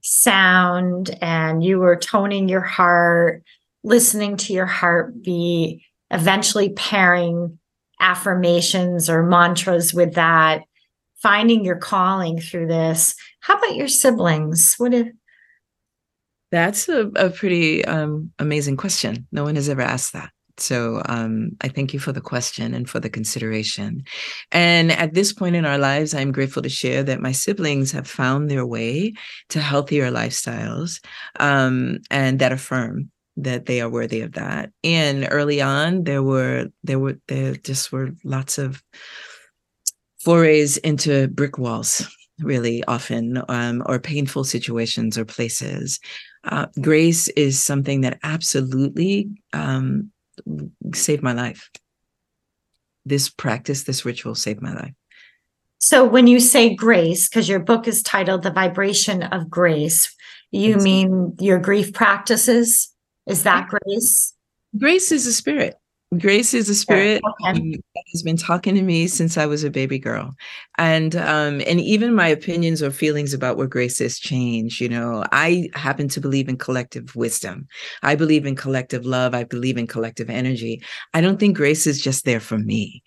[0.02, 3.44] sound and you were toning your heart,
[3.84, 5.82] listening to your heartbeat,
[6.12, 7.60] eventually pairing
[8.00, 10.64] affirmations or mantras with that,
[11.18, 13.16] finding your calling through this.
[13.40, 14.76] How about your siblings?
[14.76, 15.08] What if
[16.52, 19.28] that's a, a pretty um, amazing question.
[19.32, 20.30] No one has ever asked that.
[20.58, 24.06] So um, I thank you for the question and for the consideration.
[24.54, 28.08] And at this point in our lives, I'm grateful to share that my siblings have
[28.08, 29.14] found their way
[29.50, 31.04] to healthier lifestyles
[31.42, 34.72] um, and that affirm that they are worthy of that.
[34.84, 38.84] And early on, there were there were there just were lots of
[40.20, 42.08] forays into brick walls
[42.40, 46.00] really often um, or painful situations or places
[46.46, 50.12] uh, grace is something that absolutely um,
[50.94, 51.70] saved my life.
[53.06, 54.94] This practice, this ritual saved my life.
[55.80, 60.16] So when you say grace, because your book is titled The Vibration of Grace,
[60.52, 62.92] you mean your grief practices?
[63.28, 64.34] Is that grace?
[64.78, 65.76] Grace is a spirit.
[66.20, 67.72] Grace is a spirit okay.
[67.72, 70.36] that has been talking to me since I was a baby girl,
[70.78, 74.80] and um, and even my opinions or feelings about what grace is change.
[74.80, 77.68] You know, I happen to believe in collective wisdom.
[78.04, 79.34] I believe in collective love.
[79.34, 80.82] I believe in collective energy.
[81.14, 83.04] I don't think grace is just there for me.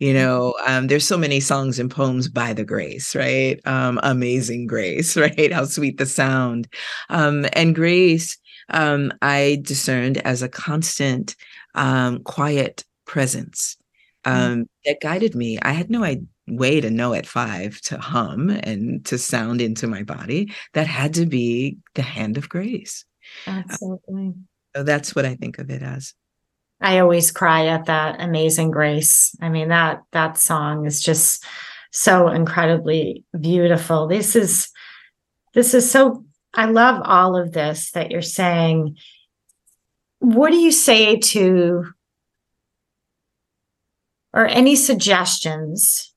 [0.00, 3.60] You know, um, there's so many songs and poems by the grace, right?
[3.66, 5.52] Um, amazing grace, right?
[5.52, 6.68] How sweet the sound,
[7.10, 8.36] um, and grace.
[8.70, 11.36] Um, I discerned as a constant
[11.74, 13.76] um, quiet presence
[14.24, 14.32] mm.
[14.32, 15.58] um, mm that guided me.
[15.60, 16.10] I had no
[16.48, 20.54] way to know at five to hum and to sound into my body.
[20.72, 23.04] That had to be the hand of grace.
[23.46, 24.32] Absolutely.
[24.74, 26.14] so that's what I think of it as.
[26.80, 29.36] I always cry at that amazing grace.
[29.42, 31.44] I mean that that song is just
[31.90, 34.06] so incredibly beautiful.
[34.06, 34.70] This is
[35.52, 38.96] this is so I love all of this that you're saying.
[40.18, 41.84] What do you say to
[44.32, 46.12] or any suggestions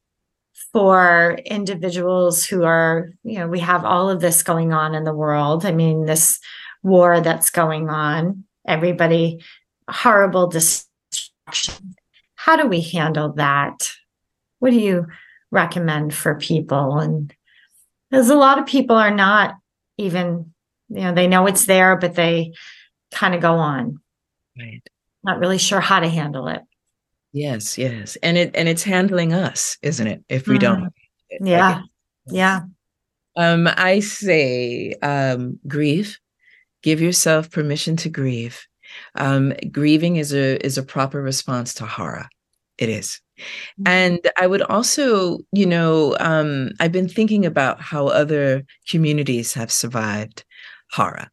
[0.72, 5.14] for individuals who are you know we have all of this going on in the
[5.14, 5.66] world.
[5.66, 6.40] I mean this
[6.82, 9.42] war that's going on everybody
[9.90, 11.96] horrible destruction.
[12.36, 13.92] How do we handle that?
[14.60, 15.08] What do you
[15.52, 16.98] recommend for people?
[17.00, 17.34] And
[18.10, 19.56] because a lot of people are not
[19.98, 20.54] even
[20.90, 22.54] you know they know it's there but they
[23.12, 24.00] kind of go on.
[24.58, 24.82] Right.
[25.24, 26.62] Not really sure how to handle it.
[27.32, 28.18] Yes, yes.
[28.22, 30.24] And it and it's handling us, isn't it?
[30.30, 30.62] If we mm.
[30.62, 30.94] don't.
[31.42, 31.76] Yeah.
[31.76, 31.84] Like
[32.28, 32.62] yeah.
[33.36, 36.20] Um, I say um grieve,
[36.84, 38.66] give yourself permission to grieve.
[39.16, 42.28] Um, grieving is a is a proper response to horror.
[42.78, 43.22] It is.
[43.40, 43.88] Mm-hmm.
[43.88, 49.72] And I would also, you know, um, I've been thinking about how other communities have
[49.72, 50.44] survived
[50.92, 51.30] hara.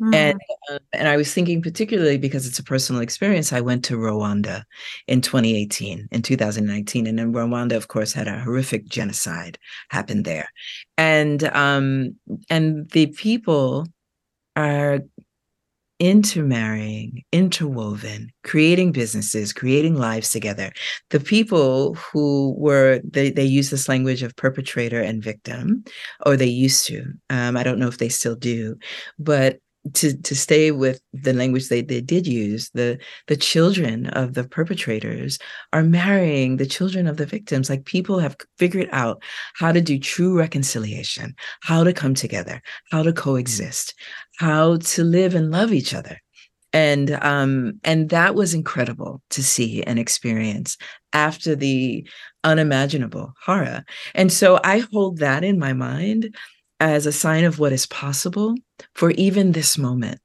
[0.00, 0.14] Mm-hmm.
[0.14, 0.40] And
[0.70, 3.52] uh, and I was thinking particularly because it's a personal experience.
[3.52, 4.62] I went to Rwanda
[5.08, 10.48] in 2018, in 2019, and in Rwanda, of course, had a horrific genocide happen there,
[10.96, 12.14] and um
[12.48, 13.88] and the people
[14.54, 15.00] are
[16.00, 20.72] intermarrying, interwoven, creating businesses, creating lives together.
[21.10, 25.84] The people who were they they use this language of perpetrator and victim,
[26.24, 27.04] or they used to.
[27.30, 28.76] Um, I don't know if they still do,
[29.18, 29.60] but
[29.94, 34.44] to to stay with the language they, they did use the the children of the
[34.44, 35.38] perpetrators
[35.72, 37.70] are marrying the children of the victims.
[37.70, 39.22] Like people have figured out
[39.54, 43.94] how to do true reconciliation how to come together how to coexist
[44.38, 46.20] how to live and love each other.
[46.72, 50.76] And um and that was incredible to see and experience
[51.12, 52.06] after the
[52.44, 53.84] unimaginable horror.
[54.14, 56.34] And so i hold that in my mind
[56.80, 58.54] as a sign of what is possible
[58.94, 60.20] for even this moment.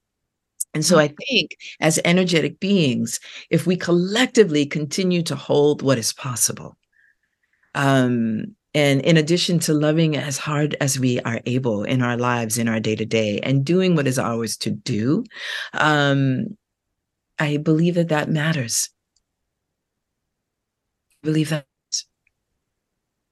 [0.74, 1.16] And so I mm-hmm.
[1.30, 6.78] think as energetic beings, if we collectively continue to hold what is possible,
[7.76, 12.58] um, and in addition to loving as hard as we are able in our lives,
[12.58, 15.24] in our day to day, and doing what is ours to do,
[15.74, 16.58] um,
[17.38, 18.90] I believe that that matters.
[21.24, 21.68] I believe that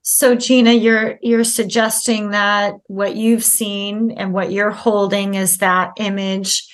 [0.03, 5.91] so Gina, you're you're suggesting that what you've seen and what you're holding is that
[5.97, 6.67] image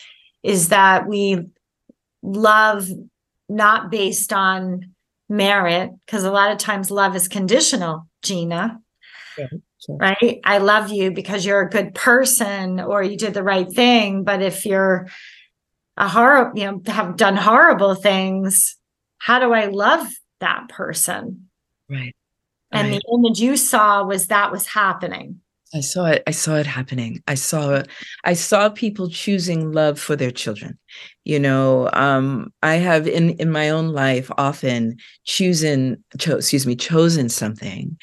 [0.44, 1.48] is that we
[2.22, 2.90] love
[3.50, 4.94] not based on
[5.30, 8.80] merit because a lot of times love is conditional, Gina.
[9.38, 9.48] Yeah,
[9.86, 9.98] sure.
[9.98, 10.40] Right?
[10.46, 14.42] I love you because you're a good person or you did the right thing, but
[14.42, 15.08] if you're
[15.98, 18.78] a horrible, you know, have done horrible things,
[19.18, 20.08] how do I love
[20.40, 21.50] that person?
[21.90, 22.16] Right.
[22.72, 23.02] And right.
[23.02, 25.40] the image you saw was that was happening.
[25.74, 26.24] I saw it.
[26.26, 27.22] I saw it happening.
[27.28, 27.90] I saw it
[28.24, 30.78] I saw people choosing love for their children.
[31.26, 36.76] You know, um, I have in in my own life often chosen, cho- excuse me,
[36.76, 37.98] chosen something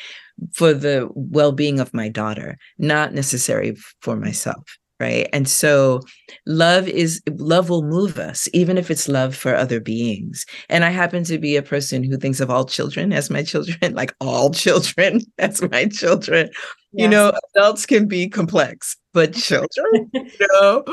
[0.52, 4.64] for the well-being of my daughter, not necessary for myself
[5.04, 5.28] right?
[5.34, 6.00] And so
[6.46, 10.46] love is love will move us even if it's love for other beings.
[10.70, 13.94] And i happen to be a person who thinks of all children as my children
[14.00, 16.48] like all children as my children.
[16.92, 17.02] Yes.
[17.02, 20.84] you know adults can be complex but children you know?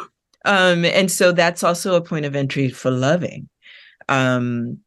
[0.43, 3.47] Um and so that's also a point of entry for loving.
[4.09, 4.79] Um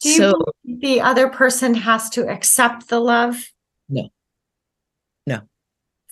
[0.00, 0.32] do you so
[0.64, 3.36] the other person has to accept the love?
[3.88, 4.08] No.
[5.26, 5.40] No.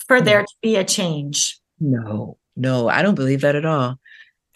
[0.08, 0.24] For no.
[0.24, 3.98] there to be a change no, no, I don't believe that at all.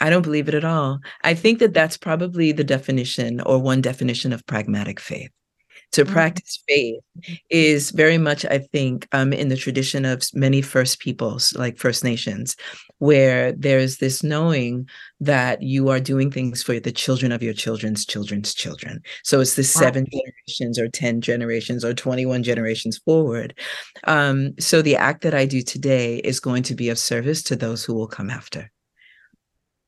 [0.00, 1.00] I don't believe it at all.
[1.22, 5.30] I think that that's probably the definition or one definition of pragmatic faith.
[5.92, 6.12] To mm-hmm.
[6.12, 7.00] practice faith
[7.48, 12.04] is very much, I think, um, in the tradition of many First Peoples, like First
[12.04, 12.56] Nations,
[12.98, 14.88] where there's this knowing
[15.20, 19.02] that you are doing things for the children of your children's children's children.
[19.24, 19.80] So it's the wow.
[19.86, 23.58] seven generations or 10 generations or 21 generations forward.
[24.04, 27.56] Um, so the act that I do today is going to be of service to
[27.56, 28.70] those who will come after.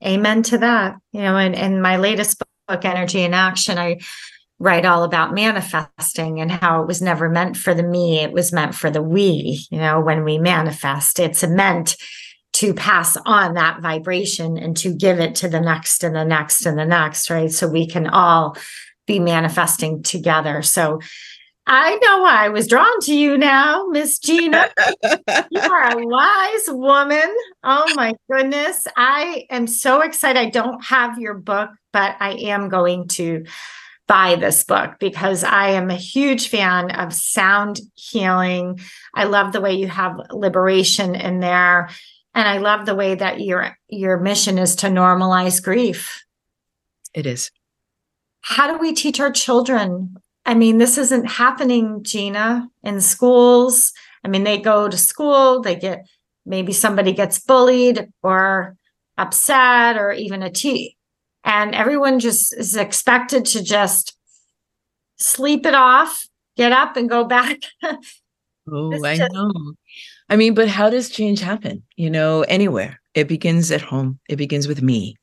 [0.05, 0.96] Amen to that.
[1.12, 3.98] You know, and in my latest book, Energy in Action, I
[4.61, 8.52] write all about manifesting and how it was never meant for the me, it was
[8.52, 9.64] meant for the we.
[9.70, 11.96] You know, when we manifest, it's meant
[12.52, 16.66] to pass on that vibration and to give it to the next and the next
[16.66, 17.50] and the next, right?
[17.50, 18.56] So we can all
[19.06, 20.61] be manifesting together.
[20.61, 21.00] So
[21.66, 24.68] I know why I was drawn to you now, Miss Gina.
[25.50, 27.34] you are a wise woman.
[27.64, 28.84] Oh my goodness.
[28.96, 30.38] I am so excited.
[30.38, 33.44] I don't have your book, but I am going to
[34.11, 38.80] buy this book because I am a huge fan of sound healing.
[39.14, 41.90] I love the way you have liberation in there
[42.34, 46.24] and I love the way that your your mission is to normalize grief.
[47.14, 47.52] It is.
[48.40, 50.16] How do we teach our children?
[50.44, 53.92] I mean, this isn't happening, Gina, in schools.
[54.24, 56.04] I mean, they go to school, they get
[56.44, 58.76] maybe somebody gets bullied or
[59.16, 60.96] upset or even a a T
[61.45, 64.16] and everyone just is expected to just
[65.16, 66.26] sleep it off,
[66.57, 67.59] get up and go back.
[68.70, 69.53] oh, I just, know.
[70.28, 71.82] I mean, but how does change happen?
[71.97, 73.01] You know, anywhere.
[73.14, 74.18] It begins at home.
[74.28, 75.16] It begins with me.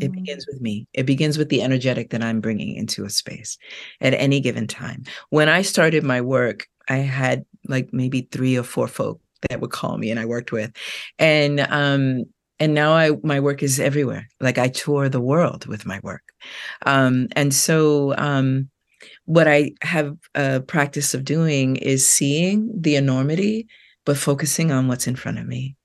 [0.00, 0.14] It mm.
[0.14, 0.86] begins with me.
[0.94, 3.58] It begins with the energetic that I'm bringing into a space
[4.00, 5.04] at any given time.
[5.30, 9.70] When I started my work, I had like maybe three or four folk that would
[9.70, 10.72] call me and I worked with.
[11.18, 12.24] And um
[12.64, 14.26] and now I my work is everywhere.
[14.40, 16.22] Like I tour the world with my work,
[16.86, 18.70] um, and so um,
[19.26, 23.68] what I have a practice of doing is seeing the enormity,
[24.06, 25.76] but focusing on what's in front of me.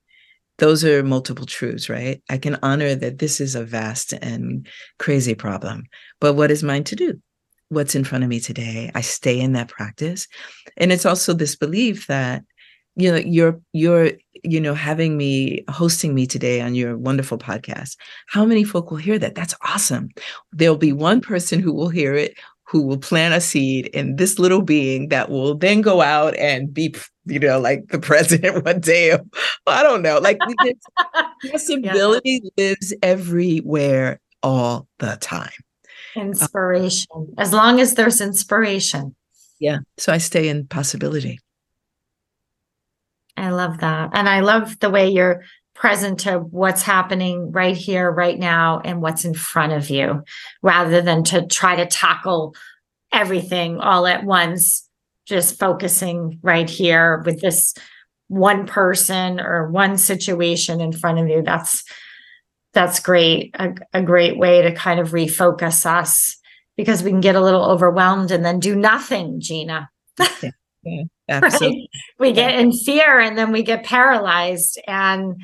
[0.57, 2.21] Those are multiple truths, right?
[2.29, 4.65] I can honor that this is a vast and
[4.99, 5.83] crazy problem,
[6.21, 7.21] but what is mine to do?
[7.67, 8.89] What's in front of me today?
[8.95, 10.29] I stay in that practice,
[10.77, 12.43] and it's also this belief that
[12.99, 14.11] you know you're you're
[14.43, 17.95] you know having me hosting me today on your wonderful podcast.
[18.27, 19.35] How many folk will hear that?
[19.35, 20.09] That's awesome.
[20.51, 24.37] There'll be one person who will hear it who will plant a seed in this
[24.37, 26.93] little being that will then go out and be
[27.25, 29.17] you know like the president one day.
[29.65, 30.19] I don't know.
[30.19, 30.37] Like
[31.51, 32.65] possibility yeah.
[32.65, 35.51] lives everywhere all the time.
[36.15, 37.33] Inspiration.
[37.37, 39.15] As long as there's inspiration.
[39.59, 39.79] Yeah.
[39.97, 41.39] So i stay in possibility
[43.39, 44.11] I love that.
[44.13, 45.43] And I love the way you're
[45.75, 50.23] present to what's happening right here, right now, and what's in front of you,
[50.61, 52.53] rather than to try to tackle
[53.13, 54.87] everything all at once,
[55.25, 57.73] just focusing right here with this
[58.27, 61.41] one person or one situation in front of you.
[61.41, 61.83] That's
[62.73, 63.55] that's great.
[63.57, 66.37] A, a great way to kind of refocus us
[66.77, 69.89] because we can get a little overwhelmed and then do nothing, Gina.
[71.29, 71.89] Absolutely.
[71.91, 72.19] Right?
[72.19, 75.41] We get in fear and then we get paralyzed and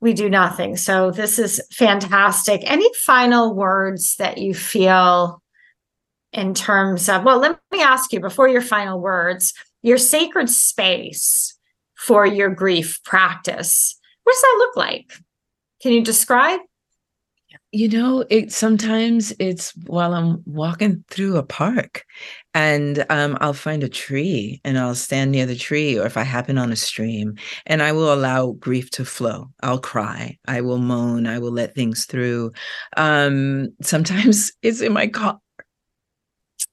[0.00, 0.76] we do nothing.
[0.76, 2.62] So this is fantastic.
[2.64, 5.42] Any final words that you feel
[6.32, 9.52] in terms of, well, let me ask you before your final words,
[9.82, 11.56] your sacred space
[11.96, 13.98] for your grief practice.
[14.24, 15.12] What does that look like?
[15.82, 16.60] Can you describe?
[17.72, 22.04] You know, it sometimes it's while I'm walking through a park
[22.52, 26.24] and um, I'll find a tree and I'll stand near the tree, or if I
[26.24, 29.50] happen on a stream, and I will allow grief to flow.
[29.62, 32.50] I'll cry, I will moan, I will let things through.
[32.96, 35.38] Um, sometimes it's in my car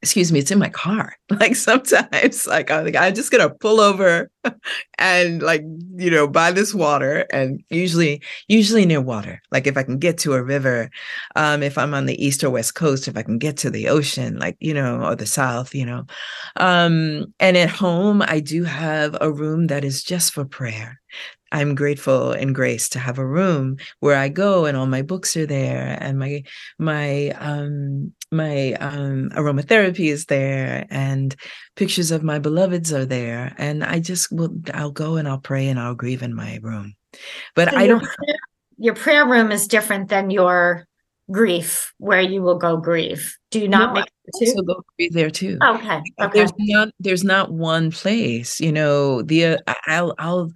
[0.01, 1.15] excuse me, it's in my car.
[1.29, 4.31] Like sometimes, like I'm, like, I'm just gonna pull over
[4.97, 5.61] and like
[5.95, 9.41] you know buy this water, and usually, usually near water.
[9.51, 10.89] Like if I can get to a river,
[11.35, 13.89] um, if I'm on the east or west coast, if I can get to the
[13.89, 16.05] ocean, like you know, or the south, you know,
[16.55, 20.99] um, and at home I do have a room that is just for prayer.
[21.51, 25.37] I'm grateful and grace to have a room where I go and all my books
[25.37, 26.43] are there and my
[26.77, 31.35] my um my um aromatherapy is there and
[31.75, 35.67] pictures of my beloveds are there and I just will I'll go and I'll pray
[35.67, 36.95] and I'll grieve in my room.
[37.55, 38.35] But so I don't prayer,
[38.77, 40.87] your prayer room is different than your
[41.31, 43.37] grief where you will go grieve.
[43.51, 45.57] Do you not no, make it also go grieve there too?
[45.63, 46.01] Okay.
[46.19, 46.29] okay.
[46.33, 50.51] There's not there's not one place, you know, the uh, I'll I'll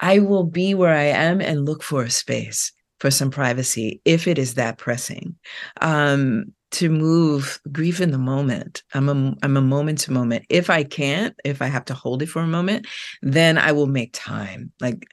[0.00, 4.26] I will be where I am and look for a space for some privacy if
[4.26, 5.36] it is that pressing.
[5.80, 8.82] Um, to move grief in the moment.
[8.92, 10.44] I'm a I'm a moment to moment.
[10.48, 12.86] If I can't, if I have to hold it for a moment,
[13.22, 14.72] then I will make time.
[14.80, 15.06] Like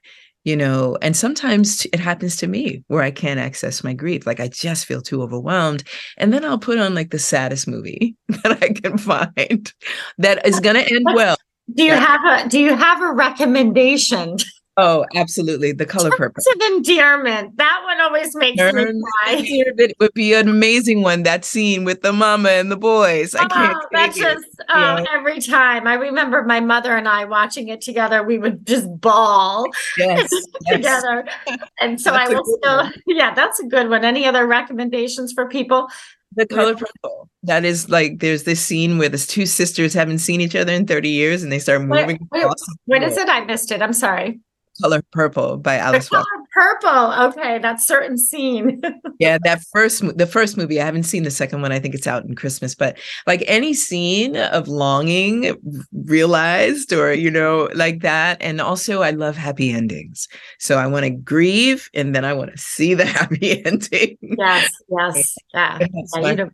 [0.43, 4.25] you know, and sometimes it happens to me where I can't access my grief.
[4.25, 5.85] Like I just feel too overwhelmed.
[6.17, 9.71] And then I'll put on like the saddest movie that I can find
[10.17, 11.37] that is going to end well.
[11.73, 12.05] Do you yeah.
[12.05, 14.37] have a do you have a recommendation?
[14.75, 15.71] Oh, absolutely.
[15.71, 16.43] The color purple.
[16.51, 17.57] of endearment.
[17.57, 19.43] That one always makes Terms me cry.
[19.45, 21.23] It would be an amazing one.
[21.23, 23.35] That scene with the mama and the boys.
[23.35, 23.77] I uh-huh, can't.
[23.77, 25.05] Oh, that's just oh, yeah.
[25.13, 25.85] every time.
[25.85, 28.23] I remember my mother and I watching it together.
[28.23, 29.67] We would just bawl
[29.97, 30.27] yes,
[30.71, 31.25] together.
[31.45, 31.59] Yes.
[31.79, 32.77] And so I will still.
[32.77, 32.93] One.
[33.05, 34.03] Yeah, that's a good one.
[34.03, 35.87] Any other recommendations for people?
[36.35, 37.29] The color purple.
[37.43, 40.87] That is like there's this scene where the two sisters haven't seen each other in
[40.87, 42.27] 30 years and they start moving.
[42.31, 42.53] Wait, wait,
[42.85, 43.29] what is it?
[43.29, 43.83] I missed it.
[43.83, 44.39] I'm sorry.
[44.81, 46.25] Color Purple by Alice Walker.
[46.51, 47.13] Purple.
[47.27, 48.81] Okay, that certain scene.
[49.19, 50.81] yeah, that first the first movie.
[50.81, 51.71] I haven't seen the second one.
[51.71, 52.75] I think it's out in Christmas.
[52.75, 52.97] But
[53.27, 55.55] like any scene of longing
[55.91, 58.41] realized, or you know, like that.
[58.41, 60.27] And also, I love happy endings.
[60.59, 64.17] So I want to grieve, and then I want to see the happy ending.
[64.21, 64.71] Yes.
[64.89, 65.35] Yes.
[65.53, 65.77] Yeah.
[66.15, 66.45] yeah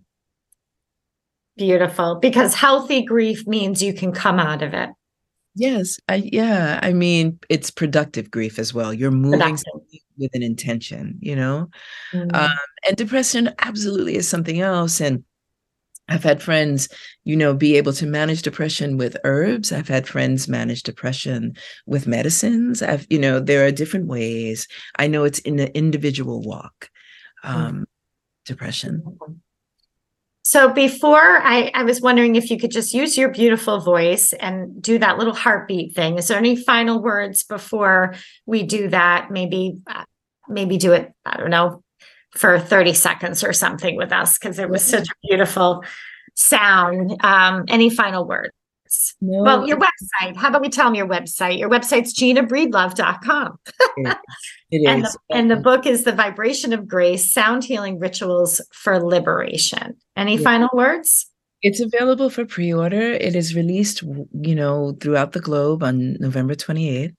[1.55, 2.15] Beautiful.
[2.15, 4.89] Because healthy grief means you can come out of it.
[5.60, 8.93] Yes, I yeah, I mean it's productive grief as well.
[8.93, 9.57] You're moving
[10.18, 11.70] with an intention, you know.
[12.14, 12.34] Mm-hmm.
[12.34, 12.57] Um,
[12.88, 15.01] and depression absolutely is something else.
[15.01, 15.26] And
[16.07, 16.88] I've had friends,
[17.26, 19.74] you know, be able to manage depression with herbs.
[19.74, 22.82] I've had friends manage depression with medicines.
[22.82, 24.66] I've, you know, there are different ways.
[24.97, 26.89] I know it's in the individual walk.
[27.43, 27.84] Um, mm-hmm.
[28.45, 29.03] Depression.
[30.49, 34.81] So before I, I was wondering if you could just use your beautiful voice and
[34.81, 36.17] do that little heartbeat thing.
[36.17, 38.15] Is there any final words before
[38.47, 39.29] we do that?
[39.29, 40.05] Maybe uh,
[40.47, 41.83] maybe do it, I don't know,
[42.31, 45.83] for 30 seconds or something with us because it was such a beautiful
[46.33, 47.23] sound.
[47.23, 48.49] Um, any final words?
[49.21, 49.43] No.
[49.43, 50.35] Well, your website.
[50.35, 51.59] How about we tell them your website?
[51.59, 53.59] Your website's ginabreedlove.com.
[53.97, 54.17] it,
[54.71, 55.17] it and, is.
[55.29, 59.95] The, and the book is The Vibration of Grace Sound Healing Rituals for Liberation.
[60.15, 60.43] Any yeah.
[60.43, 61.27] final words?
[61.61, 63.01] It's available for pre-order.
[63.01, 67.13] It is released, you know, throughout the globe on November 28th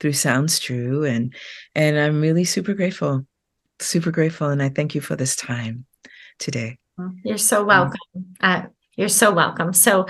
[0.00, 1.04] through Sounds True.
[1.04, 1.32] And
[1.76, 3.24] and I'm really super grateful.
[3.78, 4.48] Super grateful.
[4.48, 5.86] And I thank you for this time
[6.38, 6.78] today.
[7.24, 7.98] You're so welcome.
[8.40, 8.62] Uh,
[8.96, 9.72] you're so welcome.
[9.72, 10.06] So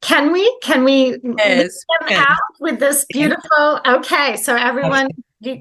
[0.00, 2.26] can we can we yes, them yes.
[2.28, 5.06] out with this beautiful okay so everyone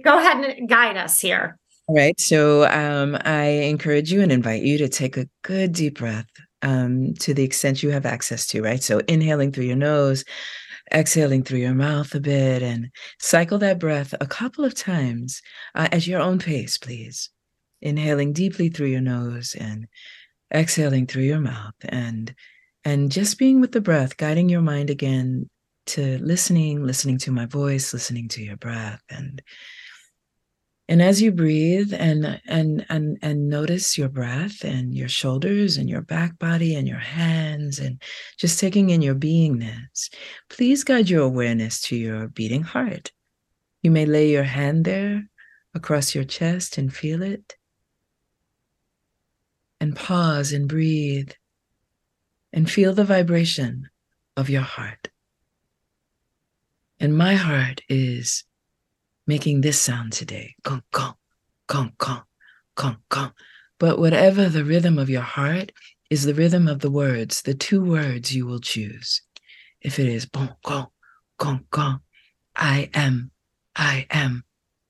[0.04, 4.64] go ahead and guide us here all right so um, i encourage you and invite
[4.64, 6.26] you to take a good deep breath
[6.62, 8.82] um, to the extent you have access to, right?
[8.82, 10.24] So inhaling through your nose,
[10.94, 15.42] exhaling through your mouth a bit, and cycle that breath a couple of times
[15.76, 17.30] uh, at your own pace, please.
[17.82, 19.88] Inhaling deeply through your nose and
[20.54, 22.34] exhaling through your mouth, and
[22.84, 25.50] and just being with the breath, guiding your mind again
[25.88, 29.42] to listening, listening to my voice, listening to your breath, and
[30.88, 35.90] and as you breathe and and and and notice your breath and your shoulders and
[35.90, 38.02] your back body and your hands and
[38.38, 40.10] just taking in your beingness,
[40.50, 43.12] please guide your awareness to your beating heart.
[43.82, 45.30] You may lay your hand there
[45.74, 47.56] across your chest and feel it.
[49.80, 51.32] And pause and breathe
[52.54, 53.90] and feel the vibration
[54.36, 55.10] of your heart.
[57.00, 58.44] And my heart is
[59.26, 60.56] making this sound today.
[60.64, 61.16] Gong, gong,
[61.68, 62.24] gong, gong,
[62.76, 63.32] gong, gong.
[63.80, 65.72] But whatever the rhythm of your heart
[66.10, 69.22] is the rhythm of the words, the two words you will choose.
[69.82, 70.88] If it is bon, gong,
[71.38, 72.02] gong, gong,
[72.56, 73.32] I am,
[73.76, 74.44] I am,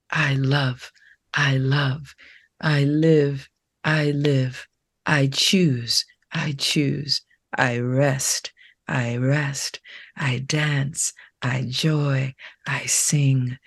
[0.09, 0.91] I love,
[1.33, 2.15] I love,
[2.59, 3.47] I live,
[3.83, 4.67] I live,
[5.05, 7.21] I choose, I choose,
[7.57, 8.51] I rest,
[8.87, 9.79] I rest,
[10.15, 12.33] I dance, I joy,
[12.67, 13.57] I sing.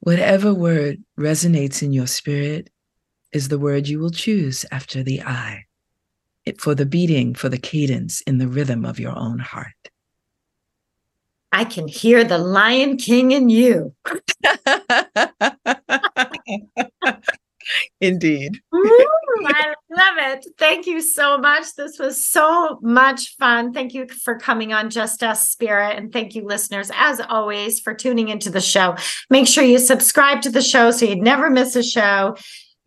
[0.00, 2.70] Whatever word resonates in your spirit
[3.32, 5.64] is the word you will choose after the I,
[6.44, 9.72] it, for the beating, for the cadence in the rhythm of your own heart.
[11.52, 13.94] I can hear the Lion King in you.
[18.00, 18.60] Indeed.
[18.72, 20.46] I love it.
[20.58, 21.74] Thank you so much.
[21.76, 23.72] This was so much fun.
[23.72, 25.96] Thank you for coming on Just Ask Spirit.
[25.96, 28.96] And thank you, listeners, as always, for tuning into the show.
[29.30, 32.36] Make sure you subscribe to the show so you'd never miss a show.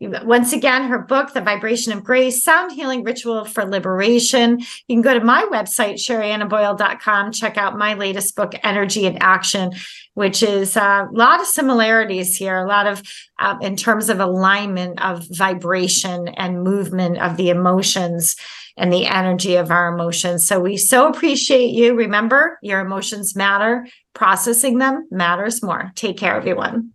[0.00, 4.58] Once again, her book, The Vibration of Grace, Sound Healing Ritual for Liberation.
[4.58, 9.72] You can go to my website, sheriannaboyle.com, check out my latest book, Energy in Action,
[10.14, 13.02] which is a lot of similarities here, a lot of
[13.38, 18.36] uh, in terms of alignment of vibration and movement of the emotions
[18.78, 20.46] and the energy of our emotions.
[20.46, 21.94] So we so appreciate you.
[21.94, 25.92] Remember, your emotions matter, processing them matters more.
[25.94, 26.94] Take care, everyone.